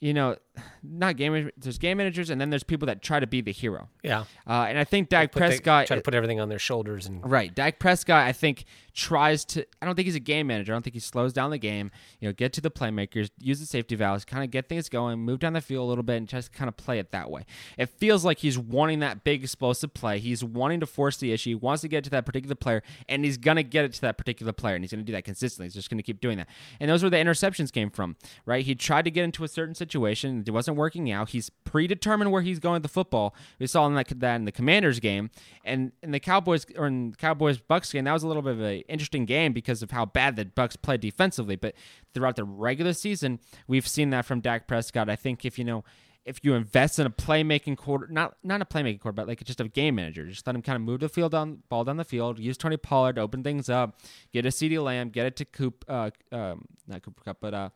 you 0.00 0.12
know, 0.12 0.36
not 0.82 1.16
game 1.16 1.32
managers. 1.32 1.52
There's 1.56 1.78
game 1.78 1.98
managers, 1.98 2.28
and 2.30 2.40
then 2.40 2.50
there's 2.50 2.64
people 2.64 2.86
that 2.86 3.02
try 3.02 3.20
to 3.20 3.26
be 3.26 3.40
the 3.40 3.52
hero. 3.52 3.88
Yeah. 4.02 4.24
Uh, 4.46 4.66
and 4.68 4.78
I 4.78 4.84
think 4.84 5.08
Dak 5.08 5.32
the- 5.32 5.38
Prescott 5.38 5.86
try 5.86 5.96
to 5.96 6.02
put 6.02 6.14
everything 6.14 6.40
on 6.40 6.48
their 6.48 6.58
shoulders 6.58 7.06
and 7.06 7.20
Right. 7.28 7.54
Dak 7.54 7.78
Prescott, 7.78 8.26
I 8.26 8.32
think, 8.32 8.64
tries 8.94 9.44
to. 9.46 9.64
I 9.80 9.86
don't 9.86 9.94
think 9.94 10.06
he's 10.06 10.14
a 10.16 10.20
game 10.20 10.46
manager. 10.48 10.72
I 10.72 10.74
don't 10.74 10.82
think 10.82 10.94
he 10.94 11.00
slows 11.00 11.32
down 11.32 11.50
the 11.50 11.58
game. 11.58 11.90
You 12.20 12.28
know, 12.28 12.32
get 12.32 12.52
to 12.54 12.60
the 12.60 12.70
playmakers, 12.70 13.30
use 13.38 13.60
the 13.60 13.66
safety 13.66 13.94
valves, 13.94 14.24
kind 14.24 14.44
of 14.44 14.50
get 14.50 14.68
things 14.68 14.88
going, 14.88 15.20
move 15.20 15.38
down 15.40 15.54
the 15.54 15.60
field 15.62 15.84
a 15.84 15.88
little 15.88 16.04
bit, 16.04 16.16
and 16.16 16.28
just 16.28 16.52
kind 16.52 16.68
of 16.68 16.76
play 16.76 16.98
it 16.98 17.10
that 17.12 17.30
way. 17.30 17.44
It 17.78 17.88
feels 17.88 18.24
like 18.24 18.38
he's 18.38 18.58
wanting 18.58 18.98
that 19.00 19.24
big 19.24 19.42
explosive 19.42 19.94
play. 19.94 20.18
He's 20.18 20.44
wanting 20.44 20.80
to 20.80 20.86
force 20.86 21.16
the 21.16 21.32
issue. 21.32 21.50
He 21.50 21.54
wants 21.54 21.80
to 21.82 21.88
get 21.88 22.04
to 22.04 22.10
that 22.10 22.26
particular 22.26 22.54
player, 22.54 22.82
and 23.08 23.24
he's 23.24 23.38
gonna 23.38 23.62
get 23.62 23.84
it 23.86 23.92
to 23.94 24.00
that 24.02 24.18
particular 24.18 24.52
player, 24.52 24.74
and 24.74 24.84
he's 24.84 24.90
gonna 24.92 25.02
do 25.04 25.12
that 25.12 25.24
consistently. 25.24 25.66
He's 25.66 25.74
just 25.74 25.88
gonna 25.88 26.02
keep 26.02 26.20
doing 26.20 26.36
that. 26.36 26.48
And 26.80 26.90
those 26.90 27.02
were 27.02 27.10
the 27.10 27.16
interceptions 27.16 27.72
came 27.72 27.88
from. 27.90 28.16
Right. 28.44 28.64
He 28.66 28.74
tried 28.74 29.06
to 29.06 29.10
get 29.10 29.24
into 29.24 29.44
a 29.44 29.48
certain 29.48 29.74
situation. 29.74 30.41
It 30.48 30.52
wasn't 30.52 30.76
working 30.76 31.10
out. 31.10 31.30
He's 31.30 31.50
predetermined 31.50 32.30
where 32.30 32.42
he's 32.42 32.58
going 32.58 32.74
with 32.74 32.82
the 32.82 32.88
football. 32.88 33.34
We 33.58 33.66
saw 33.66 33.86
in 33.86 33.94
that, 33.94 34.08
that 34.20 34.36
in 34.36 34.44
the 34.44 34.52
Commanders 34.52 35.00
game, 35.00 35.30
and 35.64 35.92
in 36.02 36.10
the 36.10 36.20
Cowboys 36.20 36.66
or 36.76 36.86
in 36.86 37.14
Cowboys 37.14 37.58
Bucks 37.58 37.92
game, 37.92 38.04
that 38.04 38.12
was 38.12 38.22
a 38.22 38.28
little 38.28 38.42
bit 38.42 38.52
of 38.52 38.60
an 38.60 38.82
interesting 38.88 39.24
game 39.24 39.52
because 39.52 39.82
of 39.82 39.90
how 39.90 40.04
bad 40.04 40.36
the 40.36 40.44
Bucks 40.44 40.76
played 40.76 41.00
defensively. 41.00 41.56
But 41.56 41.74
throughout 42.14 42.36
the 42.36 42.44
regular 42.44 42.92
season, 42.92 43.40
we've 43.66 43.86
seen 43.86 44.10
that 44.10 44.24
from 44.24 44.40
Dak 44.40 44.66
Prescott. 44.66 45.08
I 45.08 45.16
think 45.16 45.44
if 45.44 45.58
you 45.58 45.64
know 45.64 45.84
if 46.24 46.38
you 46.42 46.54
invest 46.54 46.98
in 46.98 47.06
a 47.06 47.10
playmaking 47.10 47.76
quarter, 47.76 48.06
not 48.08 48.36
not 48.42 48.62
a 48.62 48.64
playmaking 48.64 49.00
quarter, 49.00 49.14
but 49.14 49.26
like 49.26 49.42
just 49.42 49.60
a 49.60 49.68
game 49.68 49.96
manager, 49.96 50.26
just 50.26 50.46
let 50.46 50.54
him 50.54 50.62
kind 50.62 50.76
of 50.76 50.82
move 50.82 51.00
the 51.00 51.08
field 51.08 51.32
down, 51.32 51.62
ball 51.68 51.84
down 51.84 51.96
the 51.96 52.04
field, 52.04 52.38
use 52.38 52.56
Tony 52.56 52.76
Pollard, 52.76 53.16
to 53.16 53.22
open 53.22 53.42
things 53.42 53.68
up, 53.68 53.98
get 54.32 54.46
a 54.46 54.50
CeeDee 54.50 54.82
Lamb, 54.82 55.10
get 55.10 55.26
it 55.26 55.36
to 55.36 55.44
Coop, 55.44 55.84
uh, 55.88 56.10
um, 56.30 56.64
not 56.86 57.02
Cooper 57.02 57.22
Kupp, 57.24 57.38
but 57.40 57.54
uh, 57.54 57.68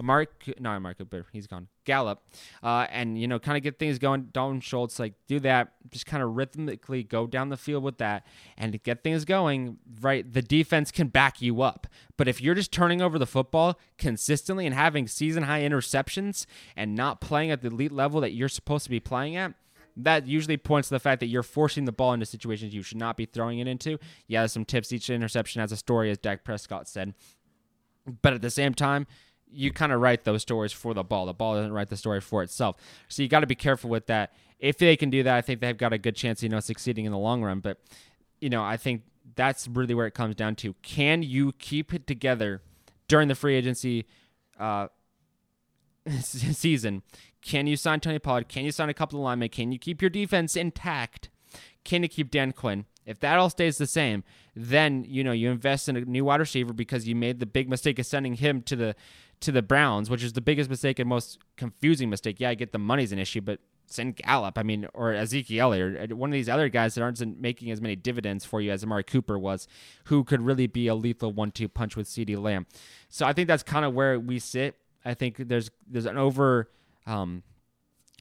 Mark, 0.00 0.44
no, 0.58 0.78
Mark 0.80 0.98
Cooper, 0.98 1.26
he's 1.32 1.46
gone, 1.46 1.68
Gallup, 1.84 2.22
uh, 2.62 2.86
and 2.90 3.20
you 3.20 3.26
know, 3.26 3.38
kind 3.38 3.56
of 3.56 3.62
get 3.62 3.78
things 3.78 3.98
going. 3.98 4.28
Dalton 4.32 4.60
Schultz, 4.60 4.98
like 4.98 5.14
do 5.26 5.40
that, 5.40 5.72
just 5.90 6.06
kind 6.06 6.22
of 6.22 6.34
rhythmically 6.34 7.02
go 7.02 7.26
down 7.26 7.48
the 7.48 7.56
field 7.56 7.82
with 7.82 7.98
that, 7.98 8.26
and 8.56 8.82
get 8.82 9.02
things 9.02 9.24
going. 9.24 9.78
Right, 10.00 10.30
the 10.30 10.42
defense 10.42 10.90
can 10.90 11.08
back 11.08 11.42
you 11.42 11.62
up, 11.62 11.86
but 12.16 12.28
if 12.28 12.40
you're 12.40 12.54
just 12.54 12.72
turning 12.72 13.02
over 13.02 13.18
the 13.18 13.26
football 13.26 13.78
consistently 13.98 14.66
and 14.66 14.74
having 14.74 15.06
season 15.06 15.44
high 15.44 15.62
interceptions 15.62 16.46
and 16.76 16.94
not 16.94 17.20
playing 17.20 17.50
at 17.50 17.62
the 17.62 17.68
elite 17.68 17.92
level 17.92 18.20
that 18.20 18.32
you're 18.32 18.48
supposed 18.48 18.84
to 18.84 18.90
be 18.90 19.00
playing 19.00 19.36
at, 19.36 19.54
that 19.96 20.26
usually 20.26 20.56
points 20.56 20.88
to 20.88 20.94
the 20.94 21.00
fact 21.00 21.20
that 21.20 21.26
you're 21.26 21.42
forcing 21.42 21.84
the 21.84 21.92
ball 21.92 22.12
into 22.12 22.26
situations 22.26 22.74
you 22.74 22.82
should 22.82 22.98
not 22.98 23.16
be 23.16 23.26
throwing 23.26 23.58
it 23.58 23.66
into. 23.66 23.98
Yeah, 24.26 24.46
some 24.46 24.64
tips. 24.64 24.92
Each 24.92 25.10
interception 25.10 25.60
has 25.60 25.72
a 25.72 25.76
story, 25.76 26.10
as 26.10 26.18
Dak 26.18 26.44
Prescott 26.44 26.88
said. 26.88 27.14
But 28.22 28.32
at 28.32 28.42
the 28.42 28.50
same 28.50 28.74
time, 28.74 29.06
you 29.52 29.72
kind 29.72 29.92
of 29.92 30.00
write 30.00 30.24
those 30.24 30.42
stories 30.42 30.72
for 30.72 30.94
the 30.94 31.04
ball. 31.04 31.26
The 31.26 31.34
ball 31.34 31.54
doesn't 31.54 31.72
write 31.72 31.88
the 31.88 31.96
story 31.96 32.20
for 32.20 32.42
itself. 32.42 32.76
So 33.08 33.22
you 33.22 33.28
got 33.28 33.40
to 33.40 33.46
be 33.46 33.54
careful 33.54 33.90
with 33.90 34.06
that. 34.06 34.32
If 34.58 34.78
they 34.78 34.96
can 34.96 35.10
do 35.10 35.22
that, 35.22 35.36
I 35.36 35.40
think 35.40 35.60
they've 35.60 35.76
got 35.76 35.92
a 35.92 35.98
good 35.98 36.16
chance, 36.16 36.42
you 36.42 36.48
know, 36.48 36.60
succeeding 36.60 37.04
in 37.04 37.12
the 37.12 37.18
long 37.18 37.42
run. 37.42 37.60
But, 37.60 37.78
you 38.40 38.48
know, 38.48 38.62
I 38.62 38.76
think 38.76 39.02
that's 39.34 39.68
really 39.68 39.94
where 39.94 40.06
it 40.06 40.14
comes 40.14 40.34
down 40.34 40.56
to. 40.56 40.74
Can 40.82 41.22
you 41.22 41.52
keep 41.52 41.92
it 41.92 42.06
together 42.06 42.62
during 43.08 43.28
the 43.28 43.34
free 43.34 43.56
agency 43.56 44.06
uh, 44.58 44.88
season? 46.20 47.02
Can 47.40 47.66
you 47.66 47.76
sign 47.76 48.00
Tony 48.00 48.18
Pollard? 48.18 48.48
Can 48.48 48.64
you 48.64 48.72
sign 48.72 48.88
a 48.88 48.94
couple 48.94 49.18
of 49.18 49.24
linemen? 49.24 49.48
Can 49.48 49.72
you 49.72 49.78
keep 49.78 50.00
your 50.00 50.10
defense 50.10 50.56
intact? 50.56 51.28
Can 51.84 52.02
you 52.02 52.08
keep 52.08 52.30
Dan 52.30 52.52
Quinn? 52.52 52.86
If 53.04 53.18
that 53.20 53.38
all 53.38 53.50
stays 53.50 53.78
the 53.78 53.86
same, 53.86 54.22
then 54.54 55.04
you 55.08 55.24
know 55.24 55.32
you 55.32 55.50
invest 55.50 55.88
in 55.88 55.96
a 55.96 56.02
new 56.02 56.24
wide 56.24 56.40
receiver 56.40 56.72
because 56.72 57.08
you 57.08 57.16
made 57.16 57.40
the 57.40 57.46
big 57.46 57.68
mistake 57.68 57.98
of 57.98 58.06
sending 58.06 58.34
him 58.34 58.62
to 58.62 58.76
the 58.76 58.94
to 59.42 59.52
the 59.52 59.62
Browns, 59.62 60.10
which 60.10 60.22
is 60.22 60.32
the 60.32 60.40
biggest 60.40 60.70
mistake 60.70 60.98
and 60.98 61.08
most 61.08 61.38
confusing 61.56 62.10
mistake. 62.10 62.36
Yeah, 62.40 62.50
I 62.50 62.54
get 62.54 62.72
the 62.72 62.78
money's 62.78 63.12
an 63.12 63.18
issue, 63.18 63.40
but 63.40 63.60
send 63.86 64.16
Gallup. 64.16 64.58
I 64.58 64.62
mean, 64.62 64.86
or 64.94 65.12
Ezekiel 65.12 65.74
or 65.74 66.06
one 66.14 66.30
of 66.30 66.32
these 66.32 66.48
other 66.48 66.68
guys 66.68 66.94
that 66.94 67.02
aren't 67.02 67.40
making 67.40 67.70
as 67.70 67.80
many 67.80 67.96
dividends 67.96 68.44
for 68.44 68.60
you 68.60 68.70
as 68.70 68.82
Amari 68.82 69.04
Cooper 69.04 69.38
was, 69.38 69.68
who 70.04 70.24
could 70.24 70.40
really 70.40 70.66
be 70.66 70.86
a 70.88 70.94
lethal 70.94 71.32
one-two 71.32 71.68
punch 71.68 71.96
with 71.96 72.08
CeeDee 72.08 72.40
Lamb. 72.40 72.66
So 73.08 73.26
I 73.26 73.32
think 73.32 73.48
that's 73.48 73.62
kind 73.62 73.84
of 73.84 73.94
where 73.94 74.18
we 74.18 74.38
sit. 74.38 74.76
I 75.04 75.14
think 75.14 75.36
there's 75.36 75.70
there's 75.86 76.06
an 76.06 76.16
over. 76.16 76.70
Um, 77.06 77.42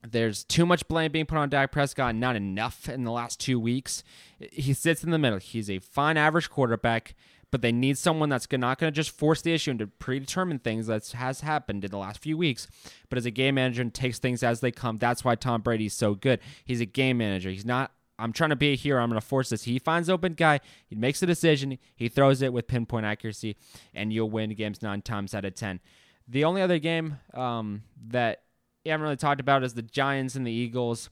there's 0.08 0.44
too 0.44 0.66
much 0.66 0.88
blame 0.88 1.12
being 1.12 1.28
put 1.28 1.38
on 1.38 1.50
Dak 1.50 1.72
Prescott, 1.72 2.16
not 2.16 2.36
enough 2.36 2.90
in 2.90 3.04
the 3.04 3.12
last 3.12 3.40
two 3.40 3.60
weeks. 3.60 4.04
He 4.52 4.74
sits 4.74 5.04
in 5.04 5.12
the 5.12 5.20
middle. 5.20 5.38
He's 5.38 5.70
a 5.70 5.78
fine 5.78 6.18
average 6.18 6.50
quarterback, 6.50 7.14
but 7.52 7.62
they 7.62 7.72
need 7.72 7.98
someone 7.98 8.30
that's 8.30 8.48
not 8.52 8.80
going 8.80 8.92
to 8.92 8.96
just 8.96 9.12
force 9.12 9.42
the 9.42 9.54
issue 9.54 9.72
and 9.72 9.80
to 9.80 9.88
predetermine 9.88 10.60
things 10.60 10.88
that 10.88 11.08
has 11.10 11.42
happened 11.42 11.84
in 11.84 11.92
the 11.92 11.98
last 11.98 12.20
few 12.20 12.38
weeks, 12.38 12.68
but 13.10 13.18
as 13.18 13.26
a 13.26 13.32
game 13.32 13.56
manager 13.56 13.82
and 13.82 13.94
takes 13.94 14.20
things 14.20 14.42
as 14.42 14.62
they 14.62 14.72
come. 14.72 14.98
That's 14.98 15.24
why 15.24 15.36
Tom 15.36 15.62
Brady's 15.62 15.94
so 15.94 16.16
good. 16.16 16.40
He's 16.66 16.82
a 16.82 16.86
game 16.86 17.18
manager. 17.18 17.50
He's 17.50 17.66
not 17.66 17.92
I'm 18.22 18.34
trying 18.34 18.52
to 18.52 18.56
be 18.56 18.74
a 18.74 18.76
hero. 18.76 19.02
I'm 19.02 19.10
going 19.10 19.20
to 19.20 19.26
force 19.26 19.50
this. 19.50 19.64
He 19.64 19.80
finds 19.80 20.08
open 20.08 20.34
guy. 20.34 20.60
He 20.86 20.96
makes 20.96 21.24
a 21.24 21.26
decision. 21.26 21.80
He 21.96 22.08
throws 22.08 22.44
it 22.44 22.54
with 22.54 22.68
pinpoint 22.68 23.04
accuracy, 23.04 23.58
and 23.96 24.14
you'll 24.14 24.30
win 24.30 24.52
games 24.52 24.84
nine 24.84 25.02
times 25.02 25.34
out 25.34 25.44
of 25.44 25.56
ten. 25.56 25.80
The 26.28 26.44
only 26.44 26.62
other 26.62 26.78
game 26.78 27.18
um, 27.34 27.82
that 28.10 28.44
you 28.86 28.92
haven't 28.92 29.04
really 29.04 29.16
talked 29.16 29.42
about 29.42 29.64
is 29.64 29.74
the 29.74 29.82
Giants 29.82 30.36
and 30.36 30.46
the 30.46 30.52
Eagles. 30.52 31.10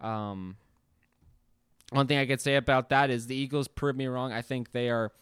Um, 0.00 0.56
one 1.90 2.08
thing 2.08 2.18
I 2.18 2.26
could 2.26 2.40
say 2.40 2.56
about 2.56 2.88
that 2.90 3.08
is 3.08 3.28
the 3.28 3.36
Eagles 3.36 3.68
proved 3.68 3.96
me 3.96 4.06
wrong. 4.06 4.32
I 4.32 4.42
think 4.42 4.72
they 4.72 4.90
are 4.90 5.12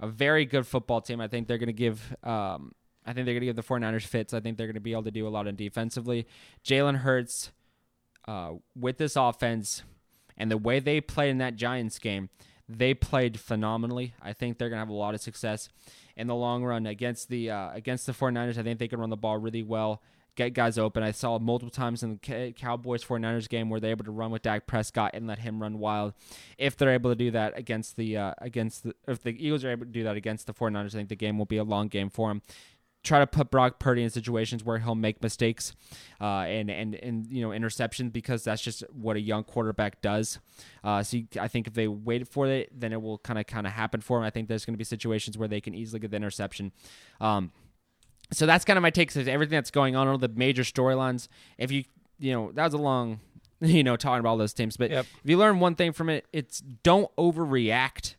a 0.00 0.06
very 0.06 0.44
good 0.44 0.66
football 0.66 1.00
team. 1.00 1.20
I 1.20 1.28
think 1.28 1.48
they're 1.48 1.58
going 1.58 1.66
to 1.68 1.72
give. 1.72 2.14
Um, 2.22 2.72
I 3.06 3.12
think 3.12 3.26
they're 3.26 3.34
going 3.34 3.42
to 3.42 3.46
give 3.46 3.56
the 3.56 3.62
49ers 3.62 4.06
fits. 4.06 4.32
I 4.32 4.40
think 4.40 4.56
they're 4.56 4.66
going 4.66 4.74
to 4.74 4.80
be 4.80 4.92
able 4.92 5.04
to 5.04 5.10
do 5.10 5.26
a 5.26 5.28
lot 5.28 5.46
in 5.46 5.56
defensively. 5.56 6.26
Jalen 6.64 6.98
Hurts, 6.98 7.52
uh, 8.26 8.52
with 8.74 8.96
this 8.96 9.14
offense 9.14 9.82
and 10.38 10.50
the 10.50 10.56
way 10.56 10.80
they 10.80 11.02
played 11.02 11.30
in 11.30 11.38
that 11.38 11.54
Giants 11.54 11.98
game, 11.98 12.30
they 12.66 12.94
played 12.94 13.38
phenomenally. 13.38 14.14
I 14.22 14.32
think 14.32 14.56
they're 14.56 14.70
going 14.70 14.78
to 14.78 14.86
have 14.86 14.88
a 14.88 14.94
lot 14.94 15.14
of 15.14 15.20
success 15.20 15.68
in 16.16 16.28
the 16.28 16.34
long 16.34 16.64
run 16.64 16.86
against 16.86 17.28
the 17.28 17.50
uh, 17.50 17.72
against 17.72 18.06
the 18.06 18.12
49ers. 18.12 18.56
I 18.56 18.62
think 18.62 18.78
they 18.78 18.88
can 18.88 19.00
run 19.00 19.10
the 19.10 19.16
ball 19.16 19.36
really 19.36 19.62
well 19.62 20.02
get 20.36 20.54
guys 20.54 20.78
open. 20.78 21.02
I 21.02 21.12
saw 21.12 21.38
multiple 21.38 21.70
times 21.70 22.02
in 22.02 22.18
the 22.22 22.52
Cowboys 22.56 23.04
49ers 23.04 23.48
game 23.48 23.70
where 23.70 23.80
they're 23.80 23.92
able 23.92 24.04
to 24.04 24.10
run 24.10 24.30
with 24.30 24.42
Dak 24.42 24.66
Prescott 24.66 25.12
and 25.14 25.26
let 25.26 25.38
him 25.38 25.60
run 25.60 25.78
wild. 25.78 26.14
If 26.58 26.76
they're 26.76 26.90
able 26.90 27.10
to 27.10 27.16
do 27.16 27.30
that 27.32 27.56
against 27.56 27.96
the 27.96 28.16
uh, 28.16 28.34
against 28.38 28.84
the 28.84 28.94
if 29.06 29.22
the 29.22 29.30
Eagles 29.30 29.64
are 29.64 29.70
able 29.70 29.86
to 29.86 29.92
do 29.92 30.04
that 30.04 30.16
against 30.16 30.46
the 30.46 30.54
49ers, 30.54 30.86
I 30.86 30.98
think 30.98 31.08
the 31.08 31.16
game 31.16 31.38
will 31.38 31.46
be 31.46 31.56
a 31.56 31.64
long 31.64 31.88
game 31.88 32.10
for 32.10 32.30
him. 32.30 32.42
Try 33.02 33.18
to 33.18 33.26
put 33.26 33.50
Brock 33.50 33.78
Purdy 33.78 34.02
in 34.02 34.08
situations 34.08 34.64
where 34.64 34.78
he'll 34.78 34.94
make 34.94 35.22
mistakes 35.22 35.74
uh, 36.22 36.46
and 36.46 36.70
and 36.70 36.94
and 36.94 37.26
you 37.30 37.42
know 37.42 37.50
interceptions 37.50 38.10
because 38.10 38.44
that's 38.44 38.62
just 38.62 38.80
what 38.90 39.16
a 39.16 39.20
young 39.20 39.44
quarterback 39.44 40.00
does. 40.00 40.38
Uh, 40.82 41.02
so 41.02 41.18
you, 41.18 41.26
I 41.38 41.48
think 41.48 41.66
if 41.66 41.74
they 41.74 41.86
wait 41.86 42.26
for 42.26 42.46
it, 42.46 42.70
then 42.74 42.94
it 42.94 43.02
will 43.02 43.18
kind 43.18 43.38
of 43.38 43.46
kind 43.46 43.66
of 43.66 43.74
happen 43.74 44.00
for 44.00 44.18
him. 44.18 44.24
I 44.24 44.30
think 44.30 44.48
there's 44.48 44.64
going 44.64 44.72
to 44.72 44.78
be 44.78 44.84
situations 44.84 45.36
where 45.36 45.48
they 45.48 45.60
can 45.60 45.74
easily 45.74 46.00
get 46.00 46.12
the 46.12 46.16
interception. 46.16 46.72
Um, 47.20 47.52
so 48.32 48.46
that's 48.46 48.64
kind 48.64 48.76
of 48.76 48.82
my 48.82 48.90
take. 48.90 49.14
of 49.14 49.28
everything 49.28 49.56
that's 49.56 49.70
going 49.70 49.96
on, 49.96 50.08
all 50.08 50.18
the 50.18 50.28
major 50.28 50.62
storylines. 50.62 51.28
If 51.58 51.70
you, 51.70 51.84
you 52.18 52.32
know, 52.32 52.52
that 52.52 52.64
was 52.64 52.74
a 52.74 52.78
long, 52.78 53.20
you 53.60 53.82
know, 53.84 53.96
talking 53.96 54.20
about 54.20 54.30
all 54.30 54.36
those 54.36 54.54
teams. 54.54 54.76
But 54.76 54.90
Yep. 54.90 55.06
if 55.24 55.30
you 55.30 55.36
learn 55.38 55.60
one 55.60 55.74
thing 55.74 55.92
from 55.92 56.08
it, 56.08 56.26
it's 56.32 56.60
don't 56.60 57.14
overreact 57.16 58.14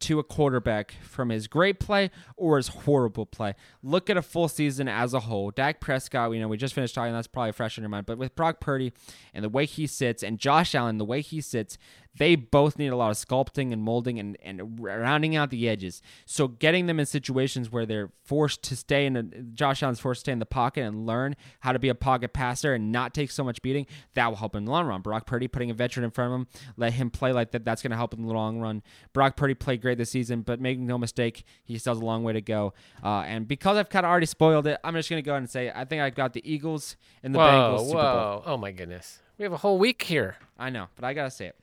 to 0.00 0.18
a 0.18 0.24
quarterback 0.24 0.94
from 1.02 1.30
his 1.30 1.46
great 1.46 1.80
play 1.80 2.10
or 2.36 2.56
his 2.58 2.68
horrible 2.68 3.24
play. 3.24 3.54
Look 3.82 4.10
at 4.10 4.16
a 4.18 4.22
full 4.22 4.48
season 4.48 4.86
as 4.88 5.14
a 5.14 5.20
whole. 5.20 5.50
Dak 5.50 5.80
Prescott, 5.80 6.32
you 6.32 6.40
know, 6.40 6.48
we 6.48 6.58
just 6.58 6.74
finished 6.74 6.94
talking, 6.94 7.12
that's 7.14 7.28
probably 7.28 7.52
fresh 7.52 7.78
in 7.78 7.82
your 7.82 7.88
mind. 7.88 8.04
But 8.04 8.18
with 8.18 8.34
Brock 8.34 8.60
Purdy 8.60 8.92
and 9.32 9.42
the 9.42 9.48
way 9.48 9.64
he 9.64 9.86
sits 9.86 10.22
and 10.22 10.38
Josh 10.38 10.74
Allen, 10.74 10.98
the 10.98 11.04
way 11.06 11.22
he 11.22 11.40
sits, 11.40 11.78
they 12.16 12.36
both 12.36 12.78
need 12.78 12.88
a 12.88 12.96
lot 12.96 13.10
of 13.10 13.16
sculpting 13.16 13.72
and 13.72 13.82
molding 13.82 14.18
and, 14.18 14.36
and 14.42 14.80
rounding 14.80 15.34
out 15.36 15.50
the 15.50 15.68
edges. 15.68 16.00
So 16.26 16.48
getting 16.48 16.86
them 16.86 17.00
in 17.00 17.06
situations 17.06 17.70
where 17.72 17.86
they're 17.86 18.10
forced 18.22 18.62
to 18.64 18.76
stay 18.76 19.06
in 19.06 19.16
a, 19.16 19.22
Josh 19.22 19.82
Allen's 19.82 20.00
forced 20.00 20.20
to 20.20 20.24
stay 20.24 20.32
in 20.32 20.38
the 20.38 20.46
pocket 20.46 20.82
and 20.82 21.06
learn 21.06 21.36
how 21.60 21.72
to 21.72 21.78
be 21.78 21.88
a 21.88 21.94
pocket 21.94 22.32
passer 22.32 22.74
and 22.74 22.92
not 22.92 23.14
take 23.14 23.30
so 23.30 23.42
much 23.42 23.60
beating, 23.62 23.86
that 24.14 24.28
will 24.28 24.36
help 24.36 24.54
in 24.54 24.64
the 24.64 24.70
long 24.70 24.86
run. 24.86 25.00
Brock 25.00 25.26
Purdy 25.26 25.48
putting 25.48 25.70
a 25.70 25.74
veteran 25.74 26.04
in 26.04 26.10
front 26.10 26.32
of 26.32 26.40
him, 26.40 26.46
let 26.76 26.92
him 26.92 27.10
play 27.10 27.32
like 27.32 27.50
that, 27.50 27.64
that's 27.64 27.82
going 27.82 27.90
to 27.90 27.96
help 27.96 28.14
in 28.14 28.26
the 28.26 28.32
long 28.32 28.60
run. 28.60 28.82
Brock 29.12 29.36
Purdy 29.36 29.54
played 29.54 29.82
great 29.82 29.98
this 29.98 30.10
season, 30.10 30.42
but 30.42 30.60
make 30.60 30.78
no 30.78 30.96
mistake, 30.98 31.44
he 31.64 31.78
still 31.78 31.94
has 31.94 32.00
a 32.00 32.04
long 32.04 32.22
way 32.22 32.32
to 32.32 32.40
go. 32.40 32.74
Uh, 33.02 33.20
and 33.22 33.48
because 33.48 33.76
I've 33.76 33.88
kind 33.88 34.06
of 34.06 34.10
already 34.10 34.26
spoiled 34.26 34.66
it, 34.66 34.78
I'm 34.84 34.94
just 34.94 35.10
going 35.10 35.22
to 35.22 35.26
go 35.26 35.32
ahead 35.32 35.42
and 35.42 35.50
say 35.50 35.72
I 35.74 35.84
think 35.84 36.00
I've 36.02 36.14
got 36.14 36.32
the 36.32 36.50
Eagles 36.50 36.96
and 37.22 37.34
the 37.34 37.38
whoa, 37.38 37.46
Bengals 37.46 37.86
Super 37.86 37.94
Bowl. 37.94 38.02
whoa! 38.02 38.42
Oh 38.46 38.56
my 38.56 38.70
goodness, 38.70 39.20
we 39.38 39.42
have 39.42 39.52
a 39.52 39.58
whole 39.58 39.78
week 39.78 40.02
here. 40.02 40.36
I 40.58 40.70
know, 40.70 40.88
but 40.96 41.04
I 41.04 41.14
got 41.14 41.24
to 41.24 41.30
say 41.30 41.46
it. 41.46 41.56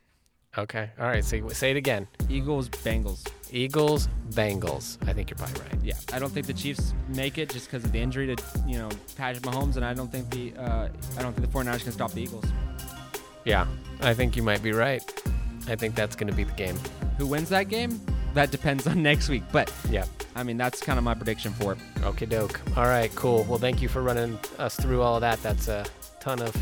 Okay, 0.57 0.89
all 0.99 1.05
right. 1.07 1.23
Say 1.23 1.41
say 1.49 1.71
it 1.71 1.77
again. 1.77 2.07
Eagles, 2.29 2.67
Bengals. 2.69 3.25
Eagles, 3.51 4.09
Bengals. 4.31 4.97
I 5.07 5.13
think 5.13 5.29
you're 5.29 5.37
probably 5.37 5.61
right. 5.61 5.83
Yeah, 5.83 5.93
I 6.11 6.19
don't 6.19 6.29
think 6.31 6.45
the 6.45 6.53
Chiefs 6.53 6.93
make 7.07 7.37
it 7.37 7.49
just 7.49 7.67
because 7.67 7.85
of 7.85 7.91
the 7.93 7.99
injury 7.99 8.35
to 8.35 8.43
you 8.67 8.77
know 8.77 8.89
Patrick 9.15 9.43
Mahomes, 9.43 9.77
and 9.77 9.85
I 9.85 9.93
don't 9.93 10.11
think 10.11 10.29
the 10.29 10.53
uh, 10.61 10.89
I 11.17 11.21
don't 11.21 11.33
think 11.33 11.49
the 11.49 11.57
49ers 11.57 11.83
can 11.83 11.93
stop 11.93 12.11
the 12.11 12.21
Eagles. 12.21 12.45
Yeah, 13.45 13.65
I 14.01 14.13
think 14.13 14.35
you 14.35 14.43
might 14.43 14.61
be 14.61 14.71
right. 14.73 15.01
I 15.67 15.75
think 15.75 15.95
that's 15.95 16.15
going 16.15 16.27
to 16.27 16.33
be 16.35 16.43
the 16.43 16.53
game. 16.53 16.77
Who 17.17 17.27
wins 17.27 17.49
that 17.49 17.69
game? 17.69 18.01
That 18.33 18.51
depends 18.51 18.87
on 18.87 19.01
next 19.11 19.29
week. 19.29 19.43
But 19.51 19.71
Yeah. 19.89 20.05
I 20.33 20.43
mean, 20.43 20.55
that's 20.57 20.79
kind 20.81 20.97
of 20.97 21.03
my 21.03 21.13
prediction 21.13 21.51
for 21.53 21.73
it. 21.73 21.77
Okay, 22.03 22.25
doke. 22.25 22.61
All 22.77 22.85
right, 22.85 23.13
cool. 23.15 23.43
Well, 23.43 23.59
thank 23.59 23.81
you 23.81 23.89
for 23.89 24.01
running 24.01 24.39
us 24.59 24.77
through 24.77 25.01
all 25.01 25.15
of 25.15 25.21
that. 25.21 25.43
That's 25.43 25.67
a 25.67 25.85
ton 26.21 26.41
of 26.41 26.55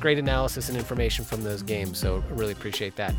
great 0.00 0.18
analysis 0.18 0.68
and 0.68 0.76
information 0.76 1.24
from 1.24 1.42
those 1.42 1.62
games. 1.62 1.98
So 1.98 2.22
really 2.30 2.52
appreciate 2.52 2.96
that. 2.96 3.14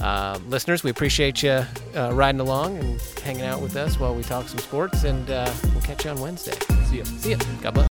Uh, 0.00 0.38
listeners, 0.48 0.82
we 0.82 0.90
appreciate 0.90 1.42
you 1.42 1.64
uh, 1.94 2.10
riding 2.12 2.40
along 2.40 2.78
and 2.78 3.00
hanging 3.22 3.44
out 3.44 3.60
with 3.60 3.76
us 3.76 3.98
while 3.98 4.14
we 4.14 4.22
talk 4.22 4.48
some 4.48 4.58
sports. 4.58 5.04
And 5.04 5.30
uh, 5.30 5.50
we'll 5.72 5.82
catch 5.82 6.04
you 6.04 6.10
on 6.10 6.20
Wednesday. 6.20 6.58
See 6.84 6.96
you. 6.96 7.04
See 7.04 7.30
you. 7.30 7.38
God 7.62 7.74
bless. 7.74 7.84